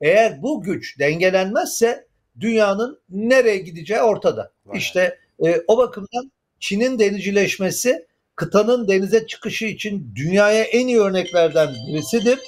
Eğer 0.00 0.42
bu 0.42 0.62
güç 0.62 0.98
dengelenmezse 0.98 2.11
dünyanın 2.40 3.00
nereye 3.10 3.58
gideceği 3.58 4.00
ortada. 4.00 4.52
Vay. 4.66 4.78
İşte 4.78 5.18
e, 5.44 5.62
o 5.66 5.78
bakımdan 5.78 6.32
Çin'in 6.60 6.98
denizcileşmesi 6.98 8.06
kıtanın 8.36 8.88
denize 8.88 9.26
çıkışı 9.26 9.64
için 9.64 10.12
dünyaya 10.14 10.62
en 10.62 10.86
iyi 10.86 11.00
örneklerden 11.00 11.74
birisidir. 11.88 12.38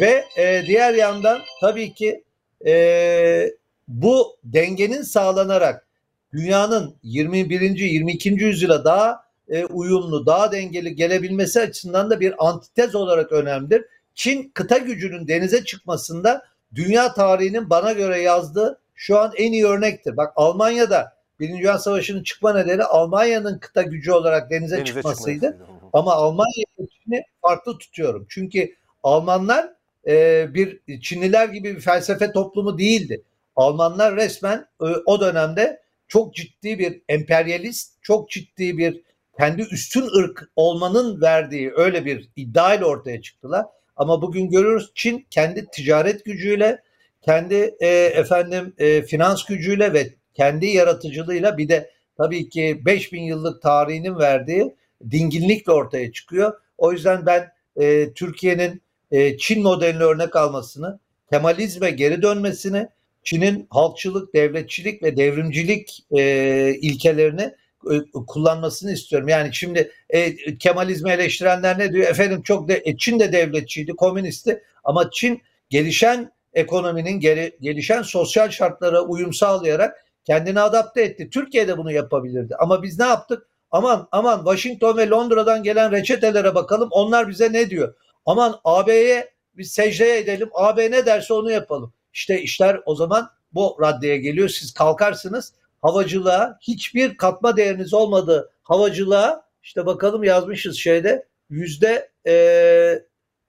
Ve 0.00 0.24
e, 0.38 0.66
diğer 0.66 0.94
yandan 0.94 1.40
tabii 1.60 1.94
ki 1.94 2.24
e, 2.66 3.50
bu 3.88 4.36
dengenin 4.44 5.02
sağlanarak 5.02 5.86
dünyanın 6.32 6.94
21. 7.02 7.60
22. 7.60 8.28
yüzyıla 8.28 8.84
daha 8.84 9.24
e, 9.48 9.64
uyumlu, 9.64 10.26
daha 10.26 10.52
dengeli 10.52 10.94
gelebilmesi 10.94 11.60
açısından 11.60 12.10
da 12.10 12.20
bir 12.20 12.46
antitez 12.46 12.94
olarak 12.94 13.32
önemlidir. 13.32 13.84
Çin 14.14 14.50
kıta 14.54 14.78
gücünün 14.78 15.28
denize 15.28 15.64
çıkmasında 15.64 16.44
dünya 16.74 17.14
tarihinin 17.14 17.70
bana 17.70 17.92
göre 17.92 18.20
yazdığı 18.20 18.80
şu 18.94 19.18
an 19.18 19.32
en 19.36 19.52
iyi 19.52 19.66
örnektir. 19.66 20.16
Bak 20.16 20.32
Almanya'da 20.36 21.14
Birinci 21.40 21.58
Dünya 21.58 21.78
Savaşı'nın 21.78 22.22
çıkma 22.22 22.52
nedeni 22.52 22.84
Almanya'nın 22.84 23.58
kıta 23.58 23.82
gücü 23.82 24.12
olarak 24.12 24.50
denize, 24.50 24.76
Denize 24.76 24.84
çıkmasıydı. 24.84 25.46
çıkmasıydı. 25.46 25.66
Ama 25.92 26.12
Almanya 26.12 26.64
Çin'i 26.78 27.22
farklı 27.42 27.78
tutuyorum. 27.78 28.26
Çünkü 28.28 28.74
Almanlar 29.02 29.74
e, 30.06 30.46
bir 30.54 31.00
Çinliler 31.00 31.48
gibi 31.48 31.76
bir 31.76 31.80
felsefe 31.80 32.32
toplumu 32.32 32.78
değildi. 32.78 33.22
Almanlar 33.56 34.16
resmen 34.16 34.66
e, 34.80 34.84
o 35.06 35.20
dönemde 35.20 35.82
çok 36.08 36.34
ciddi 36.34 36.78
bir 36.78 37.02
emperyalist, 37.08 38.02
çok 38.02 38.30
ciddi 38.30 38.78
bir 38.78 39.02
kendi 39.38 39.62
üstün 39.62 40.06
ırk 40.18 40.50
olmanın 40.56 41.20
verdiği 41.20 41.72
öyle 41.76 42.04
bir 42.04 42.28
iddia 42.36 42.74
ile 42.74 42.84
ortaya 42.84 43.22
çıktılar. 43.22 43.66
Ama 43.96 44.22
bugün 44.22 44.50
görüyoruz 44.50 44.92
Çin 44.94 45.26
kendi 45.30 45.66
ticaret 45.72 46.24
gücüyle, 46.24 46.82
kendi 47.24 47.74
e, 47.80 47.88
efendim 47.88 48.74
e, 48.78 49.02
finans 49.02 49.44
gücüyle 49.44 49.92
ve 49.92 50.14
kendi 50.34 50.66
yaratıcılığıyla 50.66 51.58
bir 51.58 51.68
de 51.68 51.90
tabii 52.16 52.48
ki 52.48 52.82
5000 52.84 53.22
yıllık 53.22 53.62
tarihinin 53.62 54.18
verdiği 54.18 54.74
dinginlikle 55.10 55.72
ortaya 55.72 56.12
çıkıyor. 56.12 56.52
O 56.78 56.92
yüzden 56.92 57.26
ben 57.26 57.52
e, 57.80 58.12
Türkiye'nin 58.12 58.82
e, 59.10 59.36
Çin 59.36 59.62
modelini 59.62 60.02
örnek 60.02 60.36
almasını, 60.36 60.98
Kemalizme 61.30 61.90
geri 61.90 62.22
dönmesini, 62.22 62.88
Çin'in 63.22 63.66
halkçılık, 63.70 64.34
devletçilik 64.34 65.02
ve 65.02 65.16
devrimcilik 65.16 66.04
e, 66.16 66.74
ilkelerini 66.80 67.54
e, 67.90 68.00
kullanmasını 68.26 68.92
istiyorum. 68.92 69.28
Yani 69.28 69.54
şimdi 69.54 69.90
e, 70.10 70.34
Kemalizmi 70.58 71.10
eleştirenler 71.10 71.78
ne 71.78 71.92
diyor? 71.92 72.08
Efendim 72.08 72.42
çok 72.42 72.68
de, 72.68 72.82
e, 72.84 72.96
Çin 72.96 73.18
de 73.20 73.32
devletçiydi, 73.32 73.92
komünistti 73.92 74.62
ama 74.84 75.10
Çin 75.10 75.42
gelişen 75.70 76.32
ekonominin, 76.54 77.20
geri, 77.20 77.56
gelişen 77.60 78.02
sosyal 78.02 78.50
şartlara 78.50 79.00
uyum 79.00 79.34
sağlayarak 79.34 80.04
kendini 80.24 80.60
adapte 80.60 81.02
etti. 81.02 81.30
Türkiye 81.30 81.68
de 81.68 81.78
bunu 81.78 81.92
yapabilirdi. 81.92 82.56
Ama 82.58 82.82
biz 82.82 82.98
ne 82.98 83.04
yaptık? 83.04 83.46
Aman 83.70 84.08
aman 84.12 84.38
Washington 84.38 84.96
ve 84.96 85.08
Londra'dan 85.08 85.62
gelen 85.62 85.92
reçetelere 85.92 86.54
bakalım. 86.54 86.88
Onlar 86.92 87.28
bize 87.28 87.52
ne 87.52 87.70
diyor? 87.70 87.94
Aman 88.26 88.60
AB'ye 88.64 89.30
biz 89.56 89.72
secdeye 89.72 90.18
edelim. 90.18 90.48
AB 90.54 90.90
ne 90.90 91.06
derse 91.06 91.34
onu 91.34 91.50
yapalım. 91.50 91.92
İşte 92.12 92.42
işler 92.42 92.80
o 92.86 92.94
zaman 92.94 93.30
bu 93.52 93.78
raddeye 93.80 94.16
geliyor. 94.16 94.48
Siz 94.48 94.74
kalkarsınız 94.74 95.52
havacılığa 95.82 96.58
hiçbir 96.60 97.16
katma 97.16 97.56
değeriniz 97.56 97.94
olmadığı 97.94 98.50
havacılığa 98.62 99.44
işte 99.62 99.86
bakalım 99.86 100.24
yazmışız 100.24 100.76
şeyde 100.76 101.26
yüzde 101.50 102.10
ee, 102.26 103.02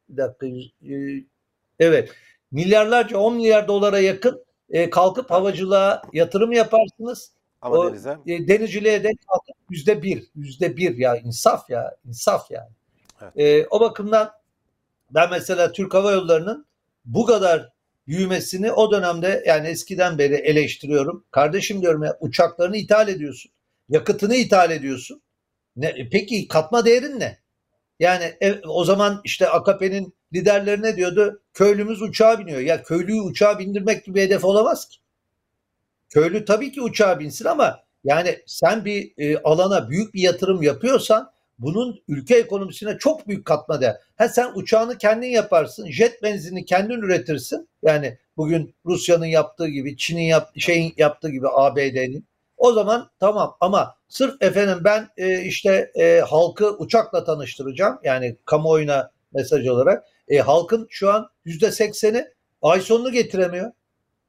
bir 0.09 0.17
dakika 0.17 0.45
e, 0.45 0.95
evet 1.79 2.11
milyarlarca 2.55 3.17
10 3.17 3.35
milyar 3.35 3.67
dolara 3.67 3.99
yakın 3.99 4.45
e, 4.69 4.89
kalkıp 4.89 5.31
havacılığa 5.31 6.01
yatırım 6.13 6.51
yaparsınız. 6.51 7.31
Ama 7.61 7.75
O- 7.75 7.89
denize 7.91 8.17
E, 8.27 8.47
denizciliğe 8.47 9.03
de 9.03 9.11
kalkıp 9.29 9.55
yüzde 9.69 10.03
bir, 10.03 10.23
yüzde 10.35 10.77
bir 10.77 10.97
ya 10.97 11.17
insaf 11.17 11.69
ya, 11.69 11.95
insaf 12.05 12.51
yani. 12.51 12.69
Evet. 13.21 13.33
E, 13.37 13.67
o 13.69 13.79
bakımdan 13.79 14.31
ben 15.11 15.29
mesela 15.31 15.71
Türk 15.71 15.93
Hava 15.93 16.11
Yolları'nın 16.11 16.65
bu 17.05 17.25
kadar 17.25 17.69
büyümesini 18.07 18.71
o 18.71 18.91
dönemde 18.91 19.43
yani 19.47 19.67
eskiden 19.67 20.17
beri 20.17 20.35
eleştiriyorum. 20.35 21.23
Kardeşim 21.31 21.81
diyorum 21.81 22.03
ya 22.03 22.17
uçaklarını 22.19 22.77
ithal 22.77 23.07
ediyorsun. 23.07 23.51
Yakıtını 23.89 24.35
ithal 24.35 24.71
ediyorsun. 24.71 25.21
Ne, 25.75 25.87
e, 25.87 26.09
peki 26.09 26.47
katma 26.47 26.85
değerin 26.85 27.19
ne? 27.19 27.37
Yani 27.99 28.33
e, 28.41 28.61
o 28.67 28.85
zaman 28.85 29.21
işte 29.23 29.49
AKP'nin 29.49 30.13
liderleri 30.33 30.81
ne 30.81 30.95
diyordu? 30.95 31.41
Köylümüz 31.53 32.01
uçağa 32.01 32.39
biniyor. 32.39 32.59
Ya 32.59 32.83
köylüyü 32.83 33.21
uçağa 33.21 33.59
bindirmek 33.59 34.05
gibi 34.05 34.15
bir 34.15 34.21
hedef 34.21 34.45
olamaz 34.45 34.89
ki. 34.89 34.97
Köylü 36.09 36.45
tabii 36.45 36.71
ki 36.71 36.81
uçağa 36.81 37.19
binsin 37.19 37.45
ama 37.45 37.79
yani 38.03 38.39
sen 38.45 38.85
bir 38.85 39.13
e, 39.17 39.37
alana 39.37 39.89
büyük 39.89 40.13
bir 40.13 40.21
yatırım 40.21 40.61
yapıyorsan 40.61 41.31
bunun 41.59 42.03
ülke 42.07 42.35
ekonomisine 42.35 42.97
çok 42.97 43.27
büyük 43.27 43.45
katma 43.45 43.81
değer. 43.81 43.97
Ha 44.15 44.29
sen 44.29 44.51
uçağını 44.55 44.97
kendin 44.97 45.27
yaparsın, 45.27 45.91
jet 45.91 46.23
benzinini 46.23 46.65
kendin 46.65 47.01
üretirsin. 47.01 47.69
Yani 47.83 48.17
bugün 48.37 48.75
Rusya'nın 48.85 49.25
yaptığı 49.25 49.67
gibi, 49.67 49.97
Çin'in 49.97 50.21
yap, 50.21 50.51
şeyin 50.57 50.93
yaptığı 50.97 51.29
gibi 51.29 51.47
ABD'nin. 51.49 52.27
O 52.57 52.73
zaman 52.73 53.09
tamam 53.19 53.57
ama 53.61 53.95
sırf 54.07 54.41
efendim 54.41 54.77
ben 54.83 55.09
e, 55.17 55.41
işte 55.41 55.91
e, 55.95 56.19
halkı 56.19 56.77
uçakla 56.77 57.23
tanıştıracağım. 57.23 57.99
Yani 58.03 58.37
kamuoyuna 58.45 59.11
mesaj 59.33 59.67
olarak. 59.67 60.03
E, 60.27 60.37
halkın 60.37 60.87
şu 60.89 61.13
an 61.13 61.29
yüzde 61.45 61.71
sekseni 61.71 62.27
ay 62.61 62.81
sonunu 62.81 63.11
getiremiyor. 63.11 63.71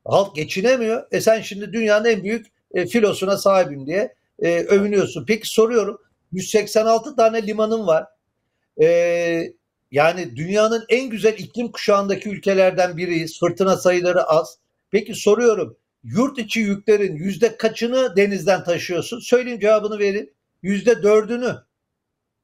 Halk 0.04 0.36
geçinemiyor. 0.36 1.06
E 1.12 1.20
sen 1.20 1.40
şimdi 1.40 1.72
dünyanın 1.72 2.04
en 2.04 2.22
büyük 2.24 2.46
e, 2.74 2.86
filosuna 2.86 3.36
sahibim 3.36 3.86
diye 3.86 4.14
e, 4.42 4.60
övünüyorsun. 4.60 5.24
Peki 5.26 5.48
soruyorum. 5.48 5.98
186 6.32 7.16
tane 7.16 7.46
limanın 7.46 7.86
var. 7.86 8.06
E, 8.82 8.86
yani 9.90 10.36
dünyanın 10.36 10.84
en 10.88 11.10
güzel 11.10 11.38
iklim 11.38 11.72
kuşağındaki 11.72 12.28
ülkelerden 12.28 12.96
biriyiz. 12.96 13.40
Fırtına 13.40 13.76
sayıları 13.76 14.24
az. 14.24 14.58
Peki 14.90 15.14
soruyorum. 15.14 15.76
Yurt 16.04 16.38
içi 16.38 16.60
yüklerin 16.60 17.16
yüzde 17.16 17.56
kaçını 17.56 18.16
denizden 18.16 18.64
taşıyorsun? 18.64 19.20
Söyleyin 19.20 19.60
cevabını 19.60 19.98
verin. 19.98 20.34
Yüzde 20.62 21.02
dördünü. 21.02 21.56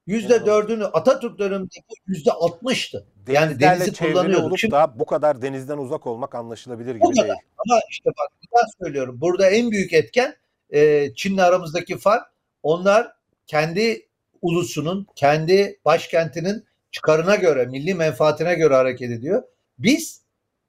Yüzde 0.06 0.46
dördünü 0.46 0.84
Atatürk 0.84 1.38
dönemindeki 1.38 1.94
yüzde 2.06 2.32
altmıştı. 2.32 3.06
Yani 3.28 3.60
denizi 3.60 3.92
kullanıyorduk. 3.92 4.58
Şimdi- 4.58 4.72
da 4.72 4.98
bu 4.98 5.06
kadar 5.06 5.42
denizden 5.42 5.78
uzak 5.78 6.06
olmak 6.06 6.34
anlaşılabilir 6.34 6.94
gibi 6.94 7.00
kadar. 7.00 7.24
değil. 7.24 7.38
Ama 7.58 7.80
işte 7.90 8.10
bak 8.10 8.32
daha 8.52 8.66
söylüyorum. 8.82 9.20
Burada 9.20 9.50
en 9.50 9.70
büyük 9.70 9.92
etken 9.92 10.36
e, 10.70 11.14
Çin'le 11.14 11.38
aramızdaki 11.38 11.98
fark. 11.98 12.26
Onlar 12.62 13.12
kendi 13.46 14.06
ulusunun, 14.42 15.06
kendi 15.14 15.80
başkentinin 15.84 16.64
çıkarına 16.90 17.34
göre, 17.34 17.66
milli 17.66 17.94
menfaatine 17.94 18.54
göre 18.54 18.74
hareket 18.74 19.10
ediyor. 19.10 19.42
Biz 19.78 20.22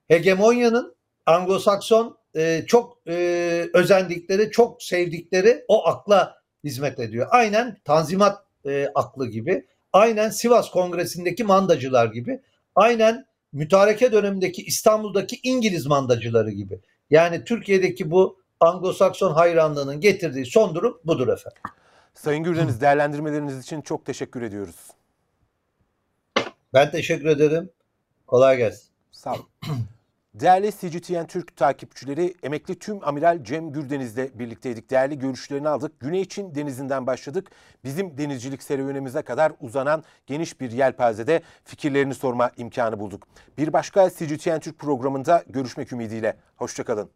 hegemonyanın 0.08 0.96
Anglo-Sakson 1.26 2.18
e, 2.36 2.64
çok 2.68 2.98
e, 3.08 3.70
özendikleri, 3.74 4.52
çok 4.52 4.84
sevdikleri 4.84 5.66
o 5.68 5.88
akla 5.88 6.36
hizmet 6.64 7.00
ediyor. 7.00 7.28
Aynen 7.32 7.78
Tanzimat 7.86 8.44
e, 8.66 8.88
aklı 8.96 9.28
gibi, 9.28 9.68
aynen 9.94 10.30
Sivas 10.30 10.72
Kongresi'ndeki 10.72 11.44
mandacılar 11.44 12.06
gibi, 12.06 12.42
aynen 12.76 13.26
mütareke 13.54 14.12
dönemindeki 14.12 14.64
İstanbul'daki 14.64 15.40
İngiliz 15.44 15.86
mandacıları 15.86 16.52
gibi. 16.52 16.80
Yani 17.10 17.44
Türkiye'deki 17.44 18.12
bu 18.12 18.44
Anglo-Sakson 18.60 19.34
hayranlığının 19.34 20.00
getirdiği 20.02 20.46
son 20.46 20.76
durum 20.76 21.02
budur 21.06 21.28
efendim. 21.28 21.62
Sayın 22.14 22.44
Gürdeniz 22.44 22.82
değerlendirmeleriniz 22.82 23.60
için 23.60 23.82
çok 23.82 24.06
teşekkür 24.06 24.42
ediyoruz. 24.42 24.76
Ben 26.74 26.92
teşekkür 26.92 27.26
ederim. 27.26 27.70
Kolay 28.28 28.58
gelsin. 28.58 28.90
Sağ 29.12 29.34
olun. 29.34 29.48
Değerli 30.34 30.72
CGTN 30.72 31.26
Türk 31.26 31.58
takipçileri, 31.58 32.34
emekli 32.44 32.80
tüm 32.80 33.08
amiral 33.08 33.44
Cem 33.44 33.72
Gürdeniz'le 33.72 34.40
birlikteydik. 34.40 34.90
Değerli 34.90 35.20
görüşlerini 35.20 35.70
aldık. 35.70 36.00
Güney 36.00 36.26
Çin 36.26 36.56
denizinden 36.56 37.08
başladık. 37.08 37.52
Bizim 37.84 38.18
denizcilik 38.18 38.64
serüvenimize 38.64 39.22
kadar 39.22 39.52
uzanan 39.60 40.04
geniş 40.28 40.62
bir 40.62 40.72
yelpazede 40.72 41.42
fikirlerini 41.64 42.16
sorma 42.16 42.52
imkanı 42.58 43.00
bulduk. 43.00 43.28
Bir 43.58 43.74
başka 43.74 44.10
CGTN 44.10 44.60
Türk 44.60 44.80
programında 44.80 45.44
görüşmek 45.50 45.94
ümidiyle. 45.94 46.38
Hoşçakalın. 46.56 47.10